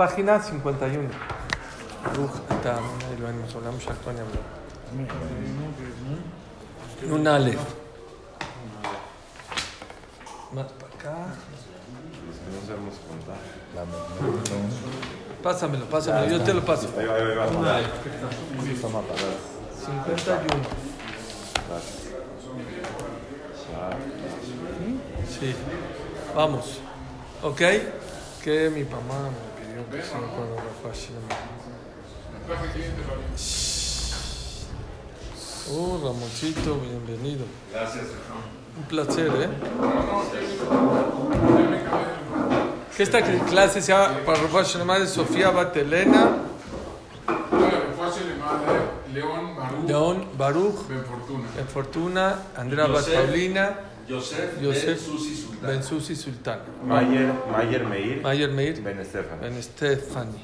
[0.00, 1.10] Página 51.
[7.10, 7.60] Un Aleph.
[10.54, 11.26] Más para acá.
[15.42, 16.88] Pásamelo, pásamelo, yo te lo paso.
[16.88, 17.04] 51.
[25.28, 25.54] Sí,
[26.34, 26.80] vamos.
[27.42, 27.60] ¿Ok?
[28.42, 29.49] Que mi mamá
[29.84, 30.56] pidió que cuando.
[35.72, 37.44] Oh, Ramoncito, bienvenido.
[37.72, 38.06] Gracias.
[38.76, 39.48] Un placer, ¿eh?
[42.96, 44.38] Que esta clase se llama para
[44.98, 46.38] de Sofía Batelena,
[49.12, 51.48] León Barú León Baruch, Ben Fortuna.
[51.58, 53.14] en Fortuna, Andrea Bat Yosef.
[53.14, 53.78] Paulina,
[54.10, 54.58] Yosef,
[55.62, 56.58] Ben Susi Sultán.
[56.84, 59.40] Mayer, Mayer Meir, Mayer Meir, Ben Estefan.
[59.40, 60.42] Ben Stefani.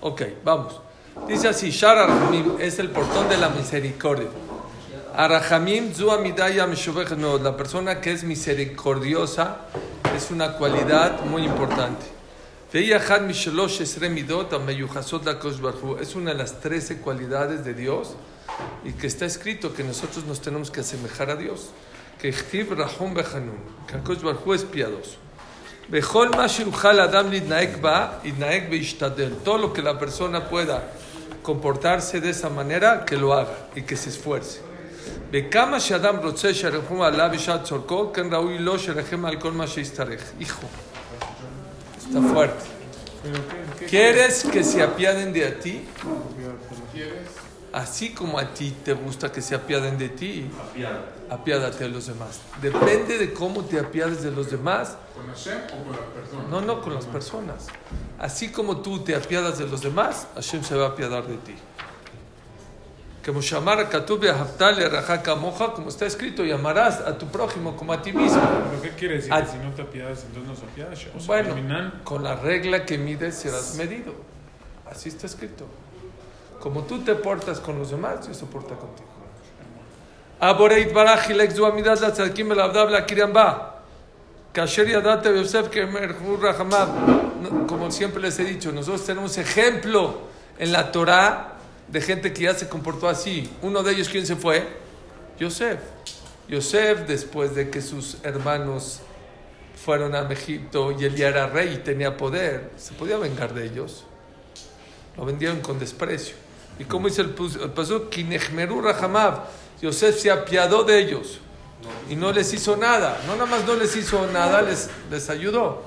[0.00, 0.80] Ok, vamos.
[1.26, 4.28] Dice así, Shar Arhamim es el portón de la misericordia.
[5.16, 6.68] Arahamim zu amidaya
[7.16, 9.62] no, la persona que es misericordiosa
[10.16, 12.06] es una cualidad muy importante.
[12.72, 12.90] Es
[16.14, 18.16] una de las 13 cualidades de Dios
[18.84, 21.70] y que está escrito que nosotros nos tenemos que asemejar a Dios
[22.24, 25.18] que Chtib Rahum Behanun, que Akash Barhu es piadoso.
[25.90, 30.90] Bejol Mashiuchal Adam Lidnaek Ba, Idnaek Beishtadel, todo lo que la persona pueda
[31.42, 34.62] comportarse de esa manera, que lo haga y que se esfuerce.
[35.30, 40.22] Bekama Shadam Rotse Sharehum Allah Bishat Zorko, Ken Raúl Lo Sharehem Alkol Mashistarech.
[40.40, 40.66] Hijo,
[41.98, 42.64] está fuerte.
[43.86, 45.84] ¿Quieres que se apiaden de a ti?
[46.90, 47.43] ¿Quieres?
[47.74, 51.00] Así como a ti te gusta que se apiaden de ti, Apiada.
[51.28, 52.38] apiádate de los demás.
[52.62, 56.42] Depende de cómo te apiades de los demás, ¿Con Hashem o con la persona?
[56.50, 57.66] No, no con las personas.
[58.20, 61.54] Así como tú te apiadas de los demás, Hashem se va a apiadar de ti.
[63.26, 63.40] Como
[65.74, 68.40] como está escrito, llamarás a tu prójimo como a ti mismo.
[68.70, 69.32] ¿Pero qué quiere decir?
[69.32, 70.98] Que si no te apiadas, entonces no se apiadas.
[71.16, 74.14] O sea, Bueno, terminan- con la regla que mides serás medido.
[74.88, 75.66] Así está escrito.
[76.64, 79.06] Como tú te portas con los demás, Dios se porta contigo.
[80.40, 83.82] Aboreit baraj hilek zu el abdab la kiramba.
[84.50, 86.40] Kasher yadate Yosef que merhur
[87.68, 90.20] Como siempre les he dicho, nosotros tenemos ejemplo
[90.58, 93.52] en la Torah de gente que ya se comportó así.
[93.60, 94.66] Uno de ellos, ¿quién se fue?
[95.38, 95.80] Yosef.
[96.48, 99.02] Yosef, después de que sus hermanos
[99.84, 103.66] fueron a Egipto y él ya era rey y tenía poder, se podía vengar de
[103.66, 104.06] ellos.
[105.18, 106.43] Lo vendieron con desprecio.
[106.78, 108.08] ¿Y cómo dice el el pasuk?
[108.08, 109.44] Kinechmeru Rahamav.
[109.80, 111.40] Yosef se apiadó de ellos
[112.08, 113.20] y no les hizo nada.
[113.26, 115.82] No nada más no les hizo nada, les, les ayudó.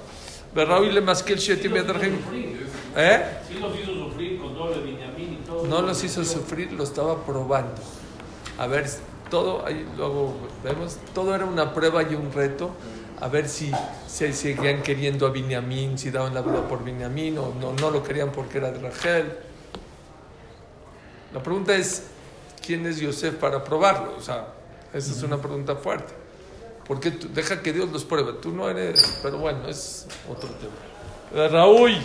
[0.54, 2.18] Berraúi le masquel shetim yadarjim.
[2.96, 3.24] ¿Eh?
[3.48, 5.68] Sí los hizo sufrir con el Benjamín y todo.
[5.68, 7.82] No los hizo sufrir, lo estaba probando.
[8.58, 8.90] A ver,
[9.30, 12.72] todo, ahí luego vemos, todo era una prueba y un reto.
[13.20, 13.72] A ver si
[14.08, 18.04] se seguían queriendo a Binyamin, si daban la vida por Binyamin o no, no lo
[18.04, 19.38] querían porque era de Rachel.
[21.34, 22.04] La pregunta es,
[22.66, 24.16] ¿quién es Yosef para probarlo?
[24.18, 24.48] O sea,
[24.94, 26.14] esa es una pregunta fuerte.
[26.88, 28.34] Porque tú- deja que Dios los pruebe.
[28.42, 31.48] Tú no eres, pero bueno, es otro tema.
[31.50, 31.98] Raúl,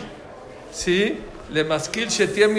[0.72, 1.21] ¿sí?
[1.53, 2.59] Le masquil yamim.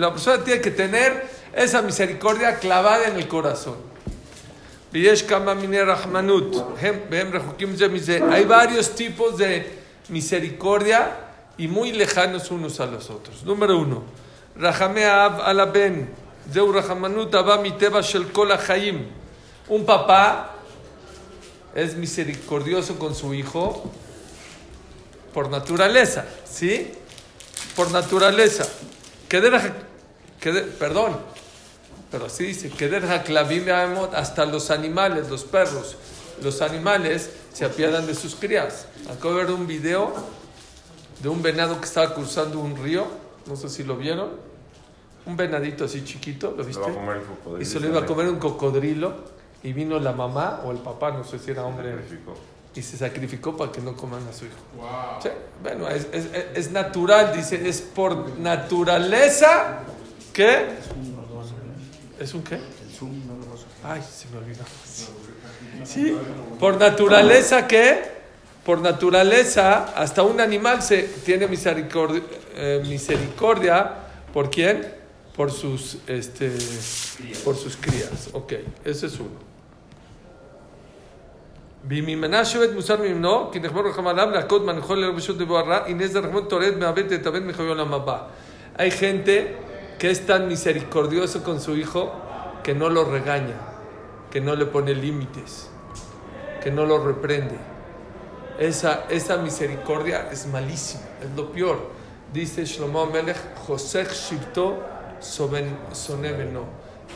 [0.00, 3.76] La persona tiene que tener esa misericordia clavada en el corazón.
[8.32, 11.16] Hay varios tipos de misericordia
[11.56, 13.44] y muy lejanos unos a los otros.
[13.44, 14.02] Número uno,
[19.68, 20.56] Un papá
[21.74, 23.90] es misericordioso con su hijo
[25.32, 26.92] por naturaleza, ¿sí?
[27.74, 28.68] Por naturaleza.
[30.78, 31.18] Perdón,
[32.10, 32.70] pero así dice,
[34.14, 35.96] hasta los animales, los perros,
[36.42, 38.86] los animales se apiadan de sus crías.
[39.10, 40.12] Acabo de ver un video
[41.22, 43.06] de un venado que estaba cruzando un río,
[43.46, 44.30] no sé si lo vieron,
[45.26, 46.82] un venadito así chiquito, ¿lo Se viste?
[46.82, 47.62] va a comer el cocodrilo.
[47.62, 49.14] Y se lo iba a comer un cocodrilo
[49.62, 52.34] y vino la mamá o el papá, no sé si era hombre, Sacrificó.
[52.74, 54.56] y se sacrificó para que no coman a su hijo.
[54.76, 55.22] Wow.
[55.22, 55.28] Sí,
[55.62, 59.80] bueno, es, es- es natural, dice, es por naturaleza
[60.32, 60.66] que...
[62.18, 62.58] ¿Es un qué?
[63.84, 64.62] Ay, se me olvidó.
[65.84, 66.16] Sí,
[66.60, 68.21] por naturaleza que,
[68.65, 72.21] por naturaleza, hasta un animal se tiene misericordia,
[72.55, 73.93] eh, misericordia
[74.33, 74.93] ¿por quién?
[75.35, 76.51] Por sus, este,
[77.43, 78.29] por sus crías.
[78.33, 78.53] Ok,
[78.83, 79.47] ese es uno.
[81.83, 86.45] בימימנה שבת מוסר ממנו, כי נחמר רחם עליו להכות מנחול לרבשות דבוהרה, הנה זה רחמון
[86.49, 88.17] תורד מהבט תתאבד מחיי עולם הבא.
[88.77, 89.55] Hay gente
[89.99, 92.11] que es tan misericordioso con su hijo
[92.63, 93.57] que no lo regaña,
[94.31, 95.69] que no le pone límites,
[96.61, 97.57] que no lo reprende.
[98.62, 101.90] Esa, esa misericordia es malísima, es lo peor.
[102.32, 103.36] Dice Shlomo Melech,
[103.66, 104.78] José Shipto
[105.20, 106.66] Soneveno.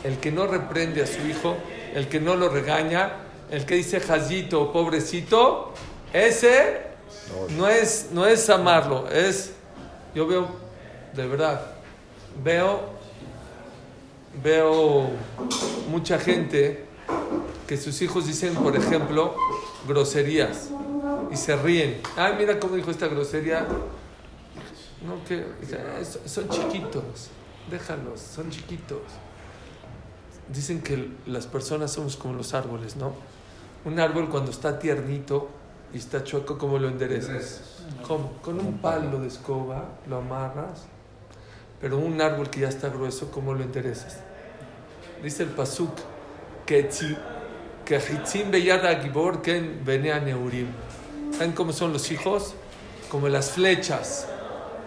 [0.03, 1.55] El que no reprende a su hijo,
[1.95, 3.13] el que no lo regaña,
[3.49, 5.71] el que dice jazito, pobrecito,
[6.11, 6.81] ese
[7.55, 9.53] no es, no es amarlo, es,
[10.13, 10.49] yo veo,
[11.13, 11.61] de verdad,
[12.43, 12.89] veo,
[14.43, 15.11] veo
[15.89, 16.83] mucha gente
[17.65, 19.33] que sus hijos dicen, por ejemplo,
[19.87, 20.71] groserías
[21.31, 22.01] y se ríen.
[22.15, 23.67] Ay, mira cómo dijo esta grosería.
[25.05, 25.45] No, que
[26.25, 27.29] son chiquitos,
[27.69, 29.01] déjalos, son chiquitos.
[30.51, 33.13] Dicen que las personas somos como los árboles, ¿no?
[33.85, 35.49] Un árbol cuando está tiernito
[35.93, 37.83] y está chueco, ¿cómo lo enderezas?
[38.05, 38.33] ¿Cómo?
[38.41, 40.85] Con un palo de escoba lo amarras.
[41.79, 44.17] Pero un árbol que ya está grueso, ¿cómo lo enderezas?
[45.23, 45.91] Dice el Pasuk
[46.65, 46.89] que
[47.85, 47.99] que
[49.01, 50.67] Gibor Ken Neurim.
[51.31, 52.55] ¿Saben cómo son los hijos?
[53.09, 54.27] Como las flechas.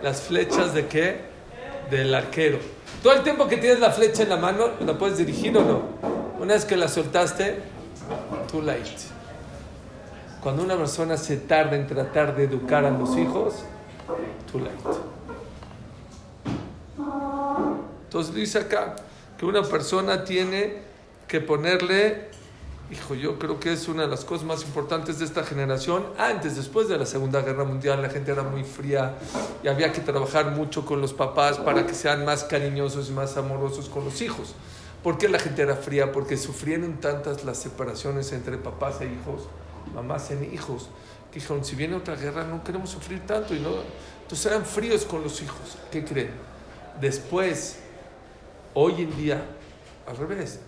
[0.02, 1.20] ¿Las flechas de qué?
[1.90, 2.58] Del arquero.
[3.02, 5.82] Todo el tiempo que tienes la flecha en la mano, ¿la puedes dirigir o no?
[6.38, 7.60] Una vez que la soltaste,
[8.50, 8.96] too late.
[10.42, 13.64] Cuando una persona se tarda en tratar de educar a los hijos,
[14.50, 14.98] too late.
[18.04, 18.96] Entonces dice acá
[19.38, 20.78] que una persona tiene
[21.28, 22.30] que ponerle
[22.90, 26.04] Hijo, yo creo que es una de las cosas más importantes de esta generación.
[26.18, 29.14] Antes, después de la Segunda Guerra Mundial, la gente era muy fría
[29.62, 33.36] y había que trabajar mucho con los papás para que sean más cariñosos y más
[33.36, 34.56] amorosos con los hijos.
[35.04, 36.10] ¿Por qué la gente era fría?
[36.10, 39.42] Porque sufrieron tantas las separaciones entre papás e hijos,
[39.94, 40.88] mamás e hijos,
[41.30, 43.54] que dijeron, si viene otra guerra no queremos sufrir tanto.
[43.54, 43.70] Y no,
[44.22, 45.78] entonces eran fríos con los hijos.
[45.92, 46.32] ¿Qué creen?
[47.00, 47.78] Después,
[48.74, 49.44] hoy en día,
[50.08, 50.58] al revés,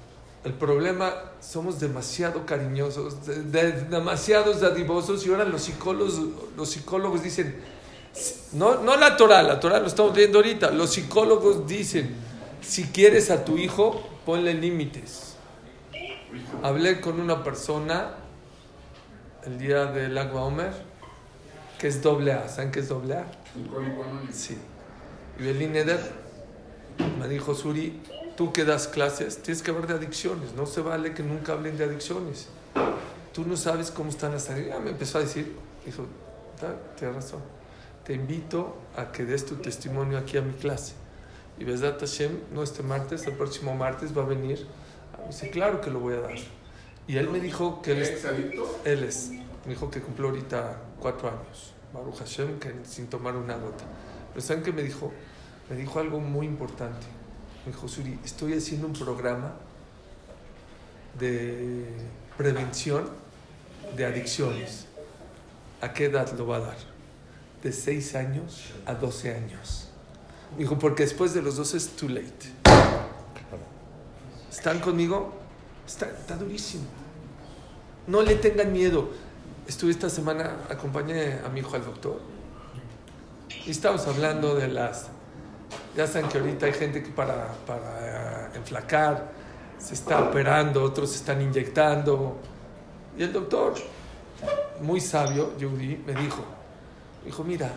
[0.45, 6.21] el problema, somos demasiado cariñosos, demasiados dadivosos y ahora los psicólogos,
[6.57, 7.61] los psicólogos dicen,
[8.53, 12.17] no, no la Torah, la Torah lo estamos viendo ahorita, los psicólogos dicen,
[12.61, 15.37] si quieres a tu hijo, ponle límites.
[16.63, 18.15] Hablé con una persona
[19.45, 20.73] el día del Agua Omer,
[21.79, 23.27] que es doble A, ¿saben qué es doble A?
[24.33, 24.59] Sí.
[25.39, 26.01] Y Belín Eder
[27.19, 28.01] me dijo, Suri,
[28.43, 30.53] tú que das clases, tienes que hablar de adicciones.
[30.55, 32.49] No se vale que nunca hablen de adicciones.
[33.33, 34.83] Tú no sabes cómo están las adicciones.
[34.83, 35.55] me empezó a decir,
[35.87, 36.07] dijo,
[36.99, 37.41] tienes razón.
[38.03, 40.95] Te invito a que des tu testimonio aquí a mi clase.
[41.57, 44.67] Y Besdat Hashem, no este martes, el próximo martes va a venir.
[45.21, 46.35] Me dice, claro que lo voy a dar.
[47.07, 48.25] Y él me dijo que él es...
[48.85, 49.31] Él es.
[49.65, 51.75] Me dijo que cumplió ahorita cuatro años.
[51.95, 53.85] Baruch Hashem, que sin tomar una gota.
[54.31, 55.13] Pero ¿saben qué me dijo?
[55.71, 57.22] Me dijo algo muy importante
[57.65, 59.53] me dijo, Suri, estoy haciendo un programa
[61.19, 61.87] de
[62.37, 63.09] prevención
[63.97, 64.87] de adicciones.
[65.81, 66.77] ¿A qué edad lo va a dar?
[67.63, 69.89] De 6 años a 12 años.
[70.53, 72.53] Me dijo, porque después de los 12 es too late.
[74.51, 75.33] ¿Están conmigo?
[75.87, 76.85] Está, durísimo.
[78.07, 79.11] No le tengan miedo.
[79.67, 82.21] Estuve esta semana, acompañé a mi hijo al doctor.
[83.67, 85.09] Y estábamos hablando de las
[85.97, 89.31] ya saben que ahorita hay gente que para, para eh, enflacar
[89.79, 92.37] se está operando, otros se están inyectando.
[93.19, 93.75] Y el doctor,
[94.81, 96.45] muy sabio, Judy, me dijo,
[97.25, 97.71] dijo, mira,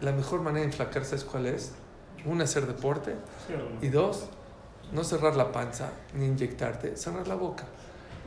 [0.00, 1.72] la mejor manera de enflacar, ¿sabes cuál es?
[2.24, 3.14] Una, hacer deporte.
[3.80, 4.26] Y dos,
[4.92, 7.64] no cerrar la panza ni inyectarte, cerrar la boca.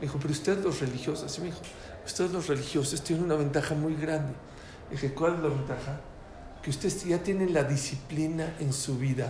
[0.00, 1.60] Me dijo, pero ustedes los religiosos, así me dijo,
[2.06, 4.32] ustedes los religiosos tienen una ventaja muy grande.
[4.90, 6.00] dije, ¿cuál es la ventaja?
[6.62, 9.28] Que ustedes ya tienen la disciplina en su vida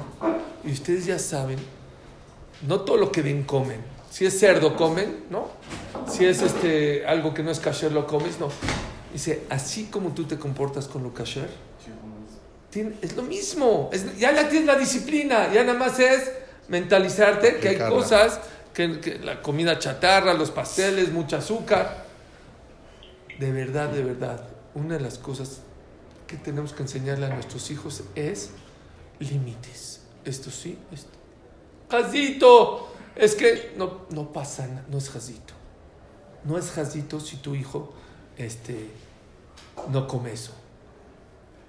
[0.64, 1.58] y ustedes ya saben,
[2.66, 3.80] no todo lo que ven comen.
[4.10, 5.48] Si es cerdo comen, ¿no?
[6.08, 8.48] Si es este algo que no es kasher lo comes, no.
[9.12, 11.48] Dice, así como tú te comportas con lo kasher,
[13.02, 13.90] es lo mismo.
[14.18, 16.30] ya la tienes la disciplina, ya nada más es
[16.68, 18.40] mentalizarte que hay cosas,
[18.72, 22.06] que, que la comida chatarra, los pasteles, mucha azúcar.
[23.38, 24.44] De verdad, de verdad,
[24.74, 25.60] una de las cosas
[26.28, 28.50] que tenemos que enseñarle a nuestros hijos es
[29.18, 30.02] límites.
[30.24, 31.18] Esto sí, esto.
[31.90, 35.54] Jazito, es que no, no pasa nada, no es jazito.
[36.44, 37.92] No es jazito si tu hijo
[38.36, 38.90] este,
[39.90, 40.52] no come eso.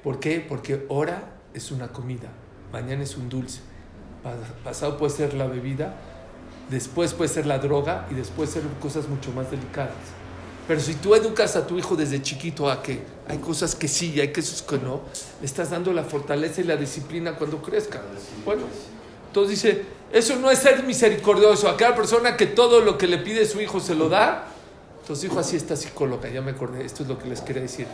[0.04, 0.46] ¿Por qué?
[0.48, 2.30] Porque ahora es una comida,
[2.72, 3.62] mañana es un dulce,
[4.64, 5.96] pasado puede ser la bebida,
[6.70, 10.19] después puede ser la droga y después ser cosas mucho más delicadas.
[10.70, 14.14] Pero si tú educas a tu hijo desde chiquito a que hay cosas que sí
[14.16, 15.02] y hay cosas que no,
[15.40, 18.00] le estás dando la fortaleza y la disciplina cuando crezca.
[18.46, 18.66] Bueno,
[19.26, 19.84] entonces dice,
[20.14, 21.68] eso no es ser misericordioso.
[21.70, 24.46] Aquella persona que todo lo que le pide su hijo se lo da.
[25.02, 27.88] Entonces dijo así esta psicóloga, ya me acordé, esto es lo que les quería decir.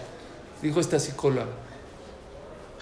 [0.62, 1.48] Dijo esta psicóloga,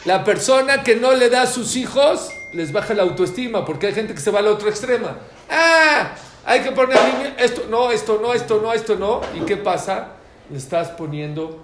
[0.06, 3.94] la persona que no le da a sus hijos les baja la autoestima, porque hay
[3.94, 5.10] gente que se va al otro extremo.
[5.52, 6.98] Ah, hay que poner
[7.38, 9.22] esto, no, esto, no, esto, no, esto, no.
[9.34, 10.10] ¿Y qué pasa?
[10.50, 11.64] Le estás poniendo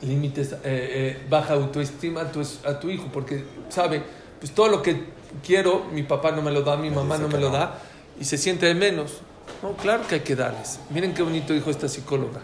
[0.00, 4.02] límites, eh, eh, baja autoestima a tu, a tu hijo, porque sabe,
[4.38, 5.04] pues todo lo que
[5.44, 7.78] quiero, mi papá no me lo da, mi mamá no me lo da,
[8.18, 9.18] y se siente de menos.
[9.62, 10.78] No, claro que hay que darles.
[10.90, 12.40] Miren qué bonito dijo esta psicóloga.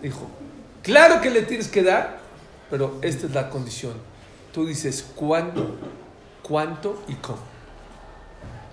[0.00, 0.28] Dijo,
[0.82, 2.18] claro que le tienes que dar,
[2.70, 3.94] pero esta es la condición.
[4.52, 5.76] Tú dices cuándo,
[6.42, 7.40] cuánto y cómo.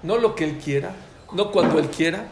[0.04, 0.94] No lo que él quiera,
[1.32, 2.28] no cuando él quiera,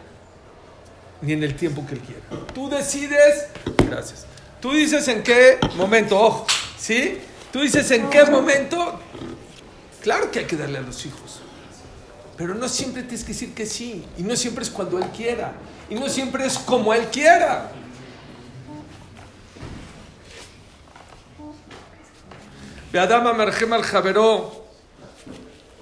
[1.20, 2.22] ni en el tiempo que él quiera.
[2.54, 3.48] Tú decides,
[3.88, 4.26] gracias.
[4.60, 6.46] Tú dices en qué momento, ojo,
[6.78, 7.18] ¿sí?
[7.52, 9.00] Tú dices en qué momento.
[10.02, 11.40] Claro que hay que darle a los hijos.
[12.36, 14.04] Pero no siempre tienes que decir que sí.
[14.16, 15.52] Y no siempre es cuando él quiera.
[15.90, 17.72] Y no siempre es como él quiera.
[22.92, 24.64] Beadama Marjem al Javeró.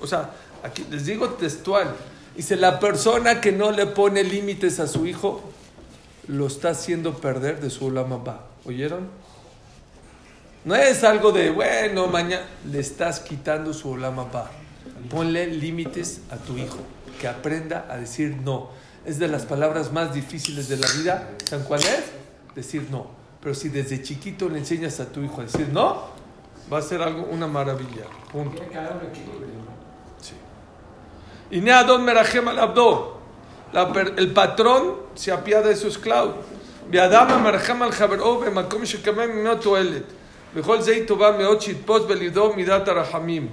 [0.00, 0.30] O sea,
[0.62, 1.94] aquí les digo textual.
[2.36, 5.42] Dice, la persona que no le pone límites a su hijo,
[6.28, 8.20] lo está haciendo perder de su ulama
[8.64, 9.08] ¿Oyeron?
[10.64, 14.26] No es algo de, bueno, mañana le estás quitando su ulama
[15.08, 16.78] Ponle límites a tu hijo,
[17.20, 18.70] que aprenda a decir no.
[19.04, 21.30] Es de las palabras más difíciles de la vida.
[21.48, 22.02] ¿Saben cuál es?
[22.56, 23.06] Decir no.
[23.40, 26.08] Pero si desde chiquito le enseñas a tu hijo a decir no,
[26.72, 28.04] va a ser algo, una maravilla.
[28.32, 28.60] Punto.
[31.50, 33.18] Y Neadon Merajem al Abdo.
[34.16, 36.34] El patrón se apiada de su esclavo.
[36.90, 40.04] Beadama Merajem al Jaberó, Bemakom Shekamem no toelet.
[40.54, 43.48] Bejol Zeitova Meochit Post Belidó Midat Arahamim.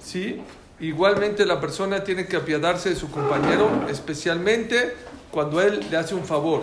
[0.00, 0.42] ¿Sí?
[0.80, 4.94] Igualmente la persona tiene que apiadarse de su compañero, especialmente
[5.30, 6.62] cuando él le hace un favor.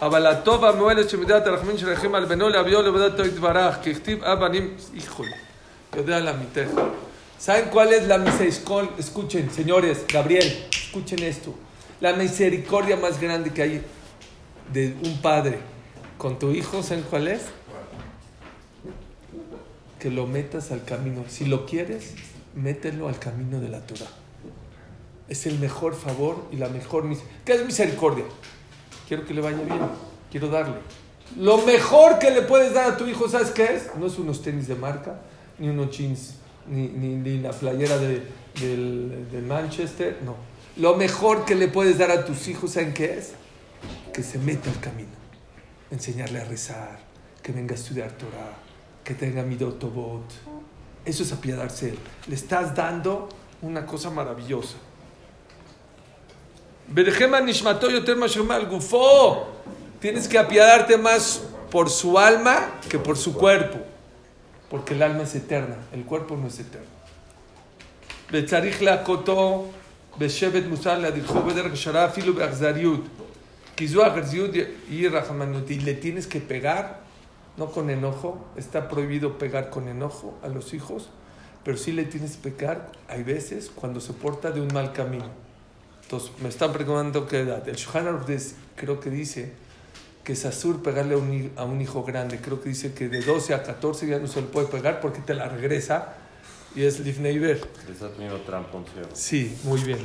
[0.00, 3.80] Abalatova Moelet Shemidat Arahamim Sherachem al Benole Abiol Levedat Toit Baraj.
[3.80, 4.76] Kichtib Abanim.
[4.96, 5.36] Híjole.
[5.94, 6.66] Yo de la mitad.
[7.42, 8.92] ¿Saben cuál es la misericordia?
[8.96, 11.52] Escuchen, señores, Gabriel, escuchen esto.
[12.00, 13.82] La misericordia más grande que hay
[14.72, 15.58] de un padre
[16.18, 17.42] con tu hijo, ¿saben cuál es?
[19.98, 21.24] Que lo metas al camino.
[21.26, 22.14] Si lo quieres,
[22.54, 24.12] mételo al camino de la Torah.
[25.28, 27.42] Es el mejor favor y la mejor misericordia.
[27.44, 28.24] ¿Qué es misericordia?
[29.08, 29.80] Quiero que le vaya bien,
[30.30, 30.76] quiero darle.
[31.36, 33.90] Lo mejor que le puedes dar a tu hijo, ¿sabes qué es?
[33.98, 35.18] No es unos tenis de marca,
[35.58, 38.22] ni unos jeans ni, ni, la playera de,
[39.46, 40.36] Manchester, no.
[40.76, 43.32] Lo mejor que le puedes dar a tus hijos, ¿saben qué es?
[44.12, 45.10] Que se meta al camino.
[45.90, 47.00] Enseñarle a rezar,
[47.42, 48.56] que venga a estudiar Torah,
[49.04, 50.24] que tenga mi dotobot.
[51.04, 51.94] Eso es apiadarse.
[52.26, 53.28] Le estás dando
[53.60, 54.76] una cosa maravillosa.
[60.00, 63.91] Tienes que apiadarte más por su alma que por su cuerpo
[64.72, 66.86] porque el alma es eterna, el cuerpo no es eterno.
[75.68, 77.00] Y le tienes que pegar,
[77.58, 81.10] no con enojo, está prohibido pegar con enojo a los hijos,
[81.64, 85.28] pero sí le tienes que pegar, hay veces, cuando se porta de un mal camino.
[86.02, 87.68] Entonces, me están preguntando qué edad.
[87.68, 88.24] El Shohan
[88.74, 89.52] creo que dice
[90.24, 92.38] que es azul pegarle a un, hijo grande.
[92.40, 95.20] Creo que dice que de 12 a 14 ya no se le puede pegar porque
[95.20, 96.14] te la regresa
[96.74, 97.60] y es Livneiber.
[99.14, 99.98] Sí, muy bien.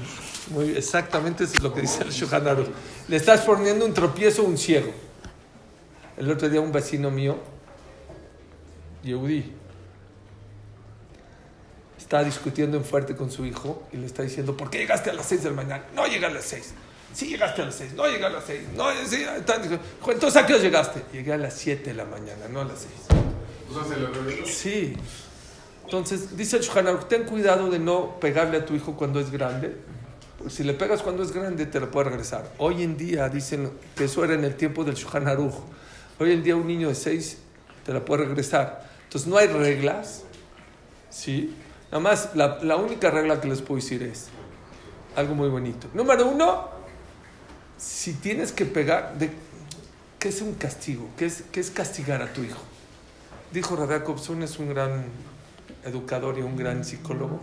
[0.49, 2.65] Muy, exactamente eso es lo que dice el Shohan
[3.07, 4.91] Le estás poniendo un tropiezo a un ciego.
[6.17, 7.37] El otro día un vecino mío,
[9.03, 9.53] Yehudi,
[11.95, 15.13] está discutiendo en fuerte con su hijo y le está diciendo, ¿por qué llegaste a
[15.13, 15.83] las 6 de la mañana?
[15.93, 16.73] No llega a las 6.
[17.17, 19.25] Sí llegaste a las 6, no llegaste a las 6, no, sí,
[20.07, 21.01] entonces ¿a qué hora llegaste?
[21.11, 23.21] Llegué a las 7 de la mañana, no a las 6.
[23.71, 24.95] O sea, ¿se lo Sí.
[25.83, 29.75] Entonces, dice el ten cuidado de no pegarle a tu hijo cuando es grande.
[30.37, 32.51] Porque si le pegas cuando es grande, te lo puede regresar.
[32.59, 35.55] Hoy en día, dicen que eso era en el tiempo del Shuhanaruch.
[36.19, 37.39] Hoy en día un niño de 6
[37.83, 38.87] te la puede regresar.
[39.05, 40.21] Entonces, no hay reglas.
[41.09, 41.55] ¿Sí?
[41.91, 44.27] Nada más, la, la única regla que les puedo decir es
[45.15, 45.87] algo muy bonito.
[45.95, 46.76] Número uno,
[47.77, 49.31] si tienes que pegar, de,
[50.19, 51.09] ¿qué es un castigo?
[51.17, 52.61] ¿Qué es, ¿Qué es castigar a tu hijo?
[53.51, 55.05] Dijo Rabbi Jacobson, es un gran
[55.85, 57.39] educador y un gran psicólogo.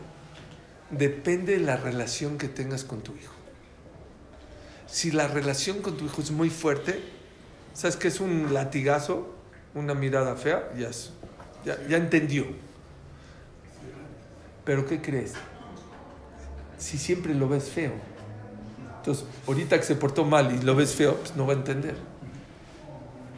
[0.90, 3.32] Depende de la relación que tengas con tu hijo.
[4.86, 7.02] Si la relación con tu hijo es muy fuerte,
[7.74, 9.34] ¿Sabes qué es un latigazo?
[9.74, 10.90] Una mirada fea, ya,
[11.88, 12.46] ya entendió.
[14.64, 15.32] Pero ¿qué crees?
[16.78, 17.92] Si siempre lo ves feo.
[19.04, 21.94] Entonces, ahorita que se portó mal y lo ves feo, pues no va a entender.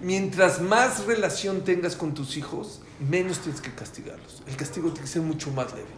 [0.00, 4.44] Mientras más relación tengas con tus hijos, menos tienes que castigarlos.
[4.46, 5.88] El castigo tiene que ser mucho más leve.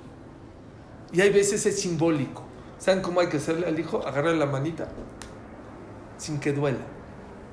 [1.12, 2.44] Y hay veces es simbólico.
[2.78, 3.98] ¿Saben cómo hay que hacerle al hijo?
[4.06, 4.88] Agarrarle la manita
[6.16, 6.86] sin que duela.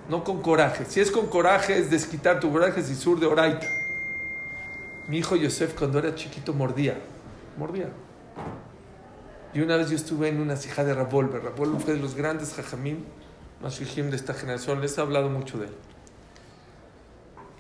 [0.08, 0.86] No con coraje.
[0.86, 3.68] Si es con coraje, es desquitar tu coraje, si sur de oraita.
[5.10, 6.98] Mi hijo Yosef, cuando era chiquito, mordía.
[7.58, 7.90] Mordía.
[9.56, 11.42] Y una vez yo estuve en una sija de Ravolver.
[11.42, 12.98] Ravolver fue de los grandes jajamim,
[13.62, 14.82] más de esta generación.
[14.82, 15.74] Les he hablado mucho de él.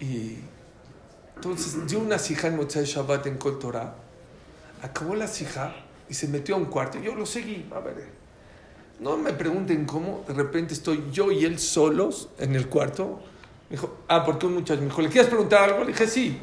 [0.02, 0.40] Y
[1.36, 3.96] entonces dio una sija en Motzai Shabbat en Kol Torah.
[4.82, 5.74] Acabó la sija
[6.10, 7.00] y se metió a un cuarto.
[7.00, 7.66] Yo lo seguí.
[7.74, 8.10] A ver,
[9.00, 10.26] no me pregunten cómo.
[10.28, 13.22] De repente estoy yo y él solos en el cuarto.
[13.70, 15.86] Me dijo, ah, porque un muchacho me dijo, ¿le quieres preguntar algo?
[15.86, 16.42] Le dije, sí.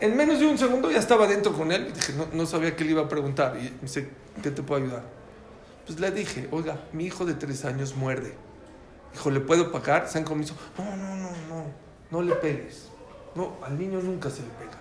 [0.00, 1.88] En menos de un segundo ya estaba dentro con él.
[1.88, 3.56] Y dije, no, no sabía qué le iba a preguntar.
[3.56, 4.08] Y me dice,
[4.42, 5.02] ¿qué te puedo ayudar?
[5.86, 8.34] Pues le dije, oiga, mi hijo de tres años muerde.
[9.12, 10.08] Dijo, ¿le puedo pagar?
[10.08, 10.54] ¿Saben cómo me hizo?
[10.76, 11.64] No, no, no, no.
[12.10, 12.88] No le pegues.
[13.34, 14.78] No, al niño nunca se le pega.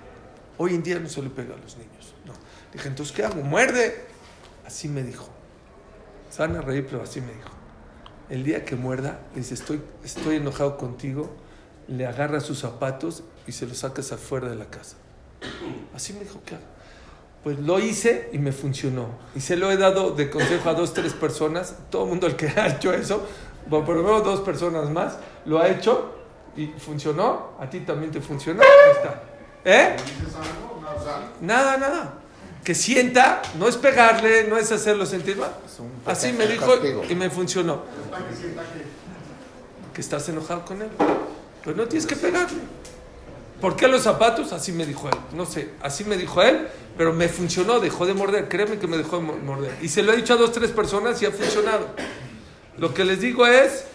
[0.57, 2.15] Hoy en día no se le pega a los niños.
[2.25, 2.33] No.
[2.73, 3.41] Dije, entonces, ¿qué hago?
[3.41, 4.05] Muerde.
[4.65, 5.27] Así me dijo.
[6.29, 7.49] Se van a reír, pero así me dijo.
[8.29, 11.35] El día que muerda, le dice, estoy, estoy enojado contigo,
[11.87, 14.95] le agarra sus zapatos y se los sacas afuera de la casa.
[15.93, 16.63] Así me dijo, ¿qué hago?
[17.43, 19.09] Pues lo hice y me funcionó.
[19.35, 21.75] Y se lo he dado de consejo a dos, tres personas.
[21.91, 23.25] Todo el mundo el que ha hecho eso,
[23.67, 26.15] bueno, por lo menos dos personas más, lo ha hecho
[26.55, 27.51] y funcionó.
[27.59, 28.61] A ti también te funcionó.
[28.61, 29.23] Ahí está.
[29.63, 29.95] ¿Eh?
[31.41, 32.13] Nada, nada.
[32.63, 35.55] Que sienta, no es pegarle, no es hacerlo sentir mal.
[36.05, 36.73] Así me dijo
[37.07, 37.83] y me funcionó.
[37.83, 39.05] que sienta que.
[39.93, 40.89] Que estás enojado con él.
[41.63, 42.59] Pero no tienes que pegarle.
[43.61, 44.51] ¿Por qué los zapatos?
[44.53, 45.15] Así me dijo él.
[45.33, 48.47] No sé, así me dijo él, pero me funcionó, dejó de morder.
[48.49, 49.75] Créeme que me dejó de mo- morder.
[49.81, 51.87] Y se lo he dicho a dos, tres personas y ha funcionado.
[52.77, 53.85] Lo que les digo es,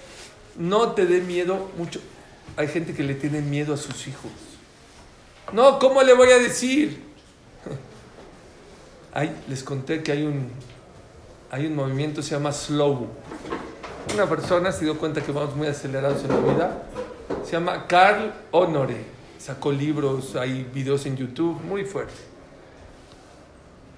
[0.57, 2.01] no te dé miedo mucho.
[2.57, 4.31] Hay gente que le tiene miedo a sus hijos.
[5.53, 7.03] No, ¿cómo le voy a decir?
[9.13, 10.51] Ay, les conté que hay un,
[11.51, 13.09] hay un movimiento, se llama Slow.
[14.15, 16.83] Una persona se dio cuenta que vamos muy acelerados en la vida.
[17.45, 19.05] Se llama Carl Honore.
[19.41, 22.13] Sacó libros, hay videos en YouTube, muy fuerte.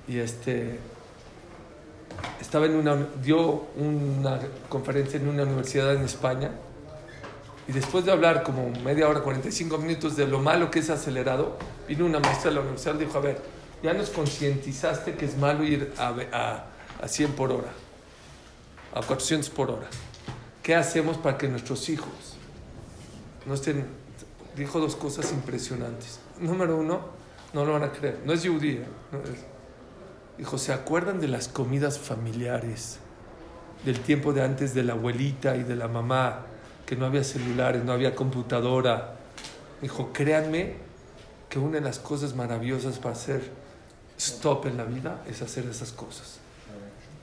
[0.07, 0.78] Y este
[2.40, 6.50] estaba en una dio una conferencia en una universidad en España
[7.66, 11.57] y después de hablar como media hora, 45 minutos de lo malo que es acelerado,
[11.87, 13.40] vino una maestra de la universidad y dijo, a ver,
[13.83, 16.66] ya nos concientizaste que es malo ir a, a,
[17.02, 17.72] a 100 por hora,
[18.94, 19.88] a 400 por hora.
[20.62, 22.37] ¿Qué hacemos para que nuestros hijos
[23.46, 24.02] no estén...
[24.57, 26.19] Dijo dos cosas impresionantes.
[26.41, 27.01] Número uno,
[27.53, 28.85] no lo van a creer, no es judía.
[29.11, 29.45] no es-
[30.38, 32.99] Dijo, ¿se acuerdan de las comidas familiares?
[33.85, 36.47] Del tiempo de antes de la abuelita y de la mamá,
[36.87, 39.17] que no había celulares, no había computadora.
[39.81, 40.77] Dijo, créanme
[41.49, 43.51] que una de las cosas maravillosas para hacer
[44.19, 46.38] stop en la vida es hacer esas cosas.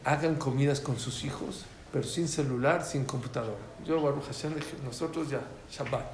[0.06, 3.58] Hagan comidas con sus hijos, pero sin celular, sin computadora.
[3.86, 4.54] Yo, Baruch Hashem,
[4.86, 6.06] nosotros ya, Shabbat.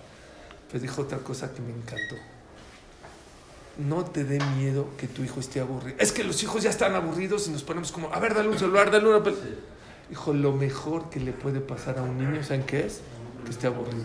[0.76, 2.16] Pues dijo otra cosa que me encantó.
[3.78, 5.96] No te dé miedo que tu hijo esté aburrido.
[6.02, 8.60] Es que los hijos ya están aburridos y nos ponemos como, a ver, dale un
[8.60, 9.38] celular, dale una pel-".
[10.12, 13.00] Hijo, lo mejor que le puede pasar a un niño, ¿saben qué es?
[13.46, 14.04] Que esté aburrido.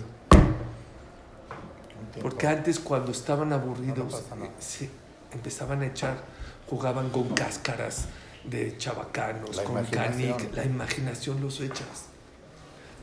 [2.22, 4.90] Porque antes cuando estaban aburridos, eh, se
[5.32, 6.22] empezaban a echar,
[6.68, 8.04] jugaban con cáscaras
[8.44, 12.04] de chabacanos, La con canic, la imaginación los echas.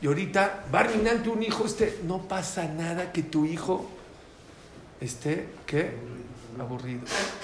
[0.00, 3.88] Y ahorita, Barminan, un hijo esté, no pasa nada que tu hijo
[5.00, 5.92] esté, ¿qué?
[6.58, 7.02] Aburrido.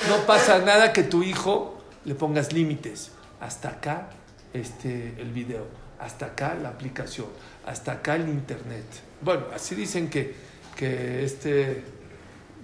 [0.08, 3.10] No pasa nada que tu hijo le pongas límites.
[3.40, 4.10] Hasta acá
[4.52, 5.66] este, el video,
[5.98, 7.26] hasta acá la aplicación,
[7.66, 8.84] hasta acá el internet.
[9.20, 10.34] Bueno, así dicen que,
[10.76, 11.82] que este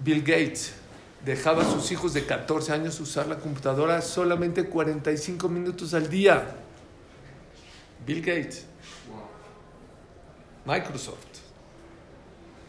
[0.03, 0.73] Bill Gates
[1.25, 6.47] dejaba a sus hijos de 14 años usar la computadora solamente 45 minutos al día.
[8.07, 8.70] Bill Gates.
[10.65, 11.27] Microsoft.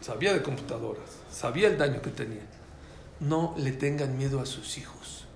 [0.00, 2.46] Sabía de computadoras, sabía el daño que tenía.
[3.20, 5.26] No le tengan miedo a sus hijos.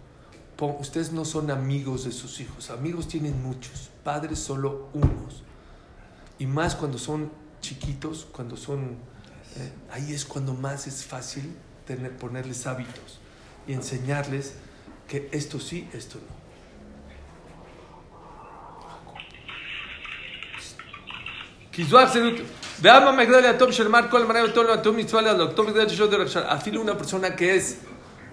[0.59, 2.71] Ustedes no son amigos de sus hijos.
[2.71, 5.43] Amigos tienen muchos, padres solo unos.
[6.39, 8.97] Y más cuando son chiquitos, cuando son...
[9.57, 11.55] eh, ahí es cuando más es fácil
[11.87, 13.21] tener, ponerles hábitos
[13.69, 14.55] y enseñarles
[15.07, 16.46] que esto sí, esto no.
[21.76, 22.34] כי זו האחסנות.
[22.82, 25.56] ואמה מגדל הטוב של מר כל המנה אותו הטוב מצווה לעלות.
[25.56, 26.58] טוב מגדל ששות דרך שעה.
[26.58, 27.78] Afilo una persona que es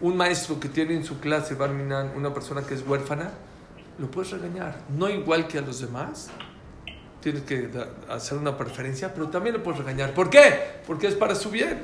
[0.00, 3.30] un maestro que tiene en su clase, Barminan, una persona que es huérfana,
[3.98, 4.72] lo puedes regañar.
[5.00, 6.30] No igual que a los demás.
[7.22, 10.08] Tienes que da- hacer una preferencia, pero también lo puedes regañar.
[10.18, 10.44] ¿Por qué?
[10.86, 11.76] Porque es para su bien.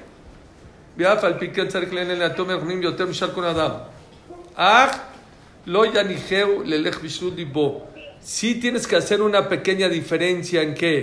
[0.99, 3.71] ואף על פי כן צריך לעניין ליתום הרחמים יותר משאר כל אדם.
[4.55, 4.97] אך
[5.67, 7.87] לא יניחהו ללך בשלות ליבו.
[8.23, 10.95] Sí tienes que hacer una pequeña diferencia en qué.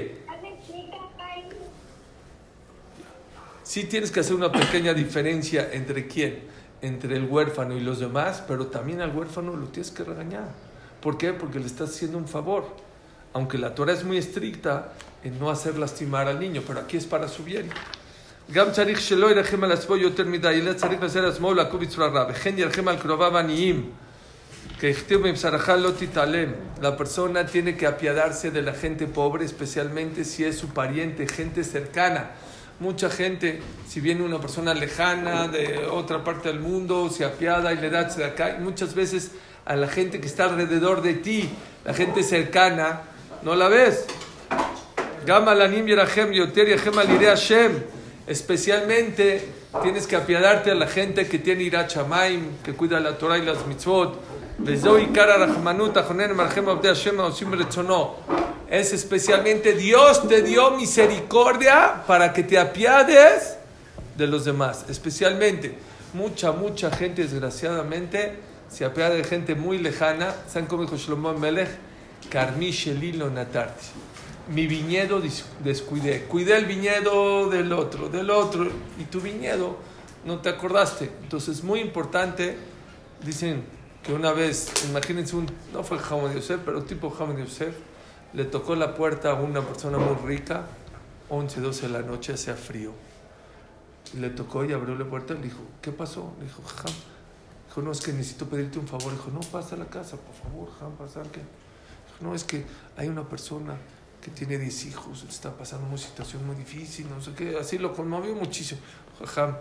[3.65, 6.39] Sí tienes que hacer una pequeña diferencia entre quién,
[6.81, 10.49] entre el huérfano y los demás, pero también al huérfano lo tienes que regañar.
[11.01, 11.33] ¿Por qué?
[11.33, 12.65] Porque le estás haciendo un favor.
[13.33, 17.05] Aunque la Torah es muy estricta en no hacer lastimar al niño, pero aquí es
[17.05, 17.69] para su bien.
[18.51, 22.25] גם צריך שלא ירחם על עצמו יותר מדי, אלא צריך לעשות עצמו ולעקוב בצורה רע.
[22.29, 23.89] וכן ירחם על קרוביו העניים.
[24.79, 26.49] Que הכתיב מבשרך לא תתעלם.
[26.81, 31.63] La persona tiene que apiadarse de la gente pobre, especialmente si es su pariente, gente
[31.63, 32.31] cercana.
[32.78, 37.76] mucha gente, si viene una persona lejana de otra parte del mundo, se apiada y
[37.76, 38.58] le da de acá.
[38.60, 39.30] Muchas veces
[39.64, 41.48] a la gente que está alrededor de ti,
[41.84, 43.02] la gente cercana,
[43.42, 44.06] no la ves.
[48.26, 49.48] Especialmente
[49.82, 53.66] tienes que apiadarte a la gente que tiene irachamayim, que cuida la Torah y las
[53.66, 54.20] mitzvot,
[58.70, 63.58] es especialmente Dios te dio misericordia para que te apiades
[64.16, 64.86] de los demás.
[64.88, 65.76] Especialmente,
[66.14, 68.38] mucha, mucha gente, desgraciadamente,
[68.70, 70.34] se apiada de gente muy lejana.
[70.48, 71.68] ¿Saben cómo dijo Shlomo Melech?
[72.30, 72.72] Carmi
[73.32, 73.86] Natarti.
[74.48, 75.20] Mi viñedo
[75.62, 76.22] descuidé.
[76.24, 78.68] Cuidé el viñedo del otro, del otro.
[78.98, 79.76] Y tu viñedo
[80.24, 81.10] no te acordaste.
[81.22, 82.56] Entonces, es muy importante.
[83.22, 83.75] Dicen,
[84.06, 87.74] que una vez, imagínense, un, no fue Hamad Yosef, pero tipo Hamad Yosef,
[88.34, 90.66] le tocó la puerta a una persona muy rica,
[91.28, 92.92] 11, 12 de la noche, hacía frío.
[94.14, 96.34] Le tocó y abrió la puerta y le dijo, ¿qué pasó?
[96.38, 96.94] Le dijo, Jajam.
[97.66, 99.10] Dijo, no, es que necesito pedirte un favor.
[99.10, 101.22] Dijo, no, pasa a la casa, por favor, Jajam, pasa.
[101.32, 101.40] ¿qué?
[101.40, 102.64] Dijo, no, es que
[102.96, 103.74] hay una persona
[104.22, 107.58] que tiene 10 hijos, está pasando una situación muy difícil, no sé qué.
[107.58, 108.80] Así lo conmovió muchísimo.
[109.18, 109.56] Jajam,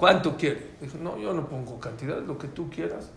[0.00, 0.70] ¿cuánto quiere?
[0.80, 3.10] Dijo, no, yo no pongo cantidad, lo que tú quieras.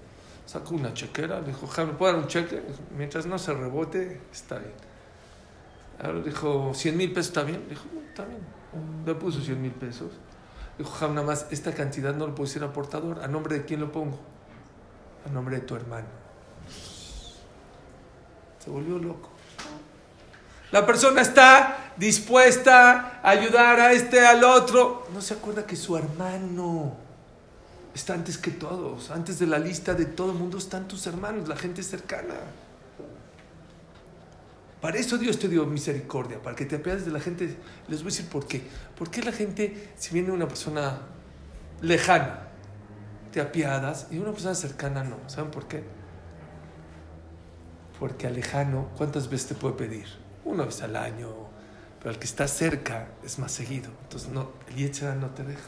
[0.46, 2.62] Sacó una chequera, dijo, ¿me puedo dar un cheque?
[2.98, 4.74] Mientras no se rebote, está bien.
[6.04, 7.66] Ahora dijo, 100 mil pesos, ¿está bien?
[7.70, 8.42] Dijo, está bien.
[9.06, 10.12] Le puso 100 mil pesos.
[10.78, 13.22] Dijo, Jajam, nada más, esta cantidad no lo puedo decir a portador.
[13.24, 14.20] ¿A nombre de quién lo pongo?
[15.26, 16.08] A nombre de tu hermano.
[18.60, 19.30] Se volvió loco.
[20.74, 25.08] La persona está dispuesta a ayudar a este, al otro.
[25.14, 26.98] No se acuerda que su hermano
[27.94, 29.12] está antes que todos.
[29.12, 32.34] Antes de la lista de todo el mundo están tus hermanos, la gente cercana.
[34.82, 37.56] Para eso Dios te dio misericordia, para que te apiades de la gente.
[37.88, 38.64] Les voy a decir por qué.
[38.98, 41.02] ¿Por qué la gente, si viene una persona
[41.82, 42.48] lejana,
[43.32, 45.18] te apiadas y una persona cercana no?
[45.28, 45.84] ¿Saben por qué?
[48.00, 50.23] Porque al lejano, ¿cuántas veces te puede pedir?
[50.46, 51.30] Una vez al año.
[52.00, 53.90] Pero al que está cerca es más seguido.
[54.04, 55.62] Entonces, no, el Yetzirah no te deja.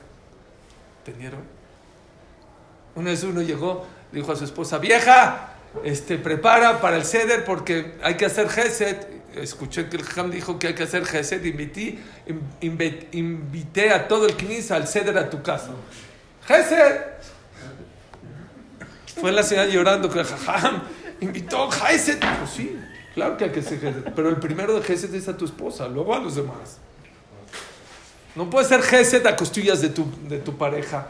[1.05, 1.41] ¿Entendieron?
[2.95, 5.49] Una vez uno llegó, le dijo a su esposa, vieja,
[5.83, 8.97] este, prepara para el ceder porque hay que hacer gesed.
[9.35, 11.43] Escuché que el Ham dijo que hay que hacer gesed.
[11.43, 15.71] Invité, in- inve- invité a todo el knis al ceder a tu casa.
[16.47, 17.01] Gesed.
[19.19, 20.83] Fue la señora llorando que Jajam
[21.21, 22.19] invitó gesed.
[22.39, 22.77] Pues sí,
[23.15, 24.13] claro que hay que hacer gesed.
[24.15, 26.77] Pero el primero de gesed es a tu esposa, luego a los demás.
[28.35, 31.07] No puede ser gesed a costillas de tu, de tu pareja.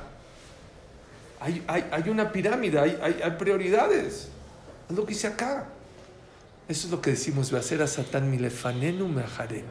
[1.39, 4.29] Hay, hay, hay una pirámide, hay, hay, prioridades.
[4.89, 5.65] Es lo que hice acá.
[6.67, 9.67] Eso es lo que decimos, hacer a Satán milefanenu meajarenu.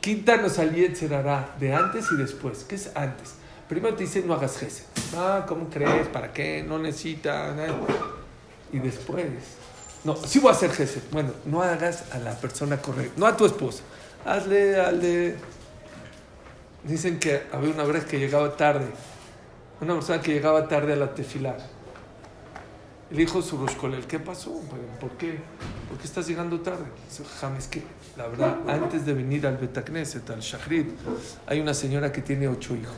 [0.00, 2.64] Quítanos al Yetzerará de antes y después.
[2.68, 3.34] ¿Qué es antes?
[3.68, 4.84] Primero te dice no hagas gesed.
[5.16, 6.08] Ah, ¿cómo crees?
[6.08, 6.62] ¿Para qué?
[6.62, 7.56] No necesitas.
[7.56, 7.74] nada.
[8.72, 9.24] Y después,
[10.04, 11.02] no, sí voy a hacer gesed.
[11.10, 13.82] Bueno, no hagas a la persona correcta, no a tu esposa.
[14.24, 14.56] Hazle
[14.92, 15.36] de.
[16.84, 18.86] Dicen que había una vez que llegaba tarde
[19.80, 21.56] una persona que llegaba tarde a la tefilá.
[23.10, 24.60] Le dijo su Roscolel, ¿qué pasó?
[25.00, 25.38] ¿Por qué?
[25.88, 26.84] ¿Por qué estás llegando tarde?
[27.08, 27.82] Dice, "Jam, es que
[28.16, 30.88] la verdad, antes de venir al Betacneset, al Shachrit,
[31.46, 32.94] hay una señora que tiene ocho hijos.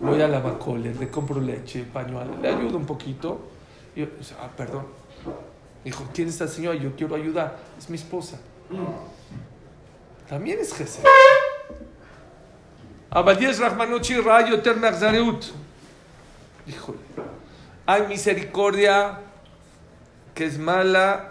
[0.00, 3.50] Voy a la Macole, le compro leche, pañuelo, le ayudo un poquito.
[3.94, 4.06] Y yo,
[4.40, 4.86] ah, perdón.
[5.84, 6.76] Dijo, ¿quién es esta señora?
[6.76, 7.56] Yo quiero ayudar.
[7.78, 8.38] Es mi esposa.
[8.68, 10.28] Mm.
[10.28, 11.04] También es Gesed.
[13.10, 15.44] Abadías Rahmanuchi Rayo Ternaxareut.
[16.66, 16.98] Híjole.
[17.86, 19.18] Hay misericordia
[20.34, 21.30] que es mala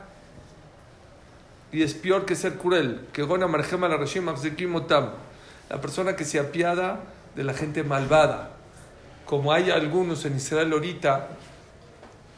[1.71, 3.07] y es peor que ser cruel.
[3.13, 6.99] Que Gona Marjema la Rashim La persona que se apiada
[7.35, 8.51] de la gente malvada.
[9.25, 11.29] Como hay algunos en Israel ahorita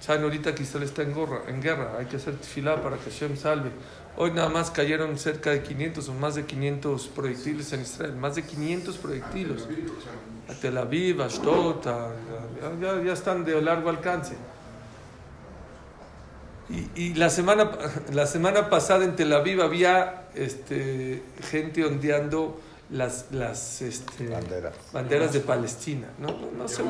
[0.01, 3.09] saben ahorita que Israel está en, gorra- en guerra, hay que hacer tefilá para que
[3.09, 3.69] Hashem salve.
[4.17, 8.35] Hoy nada más cayeron cerca de 500 o más de 500 proyectiles en Israel, más
[8.35, 9.65] de 500 proyectiles.
[10.49, 12.09] A Tel Aviv, a Ashdod, a-
[12.61, 14.35] ya, ya- ya están de largo alcance.
[16.69, 17.71] Y, y la, semana,
[18.13, 22.59] la semana pasada en Tel Aviv había este, gente ondeando
[22.89, 24.73] las, las este, Banderas.
[24.91, 26.07] banderas de Palestina.
[26.19, 26.83] No, no, no se.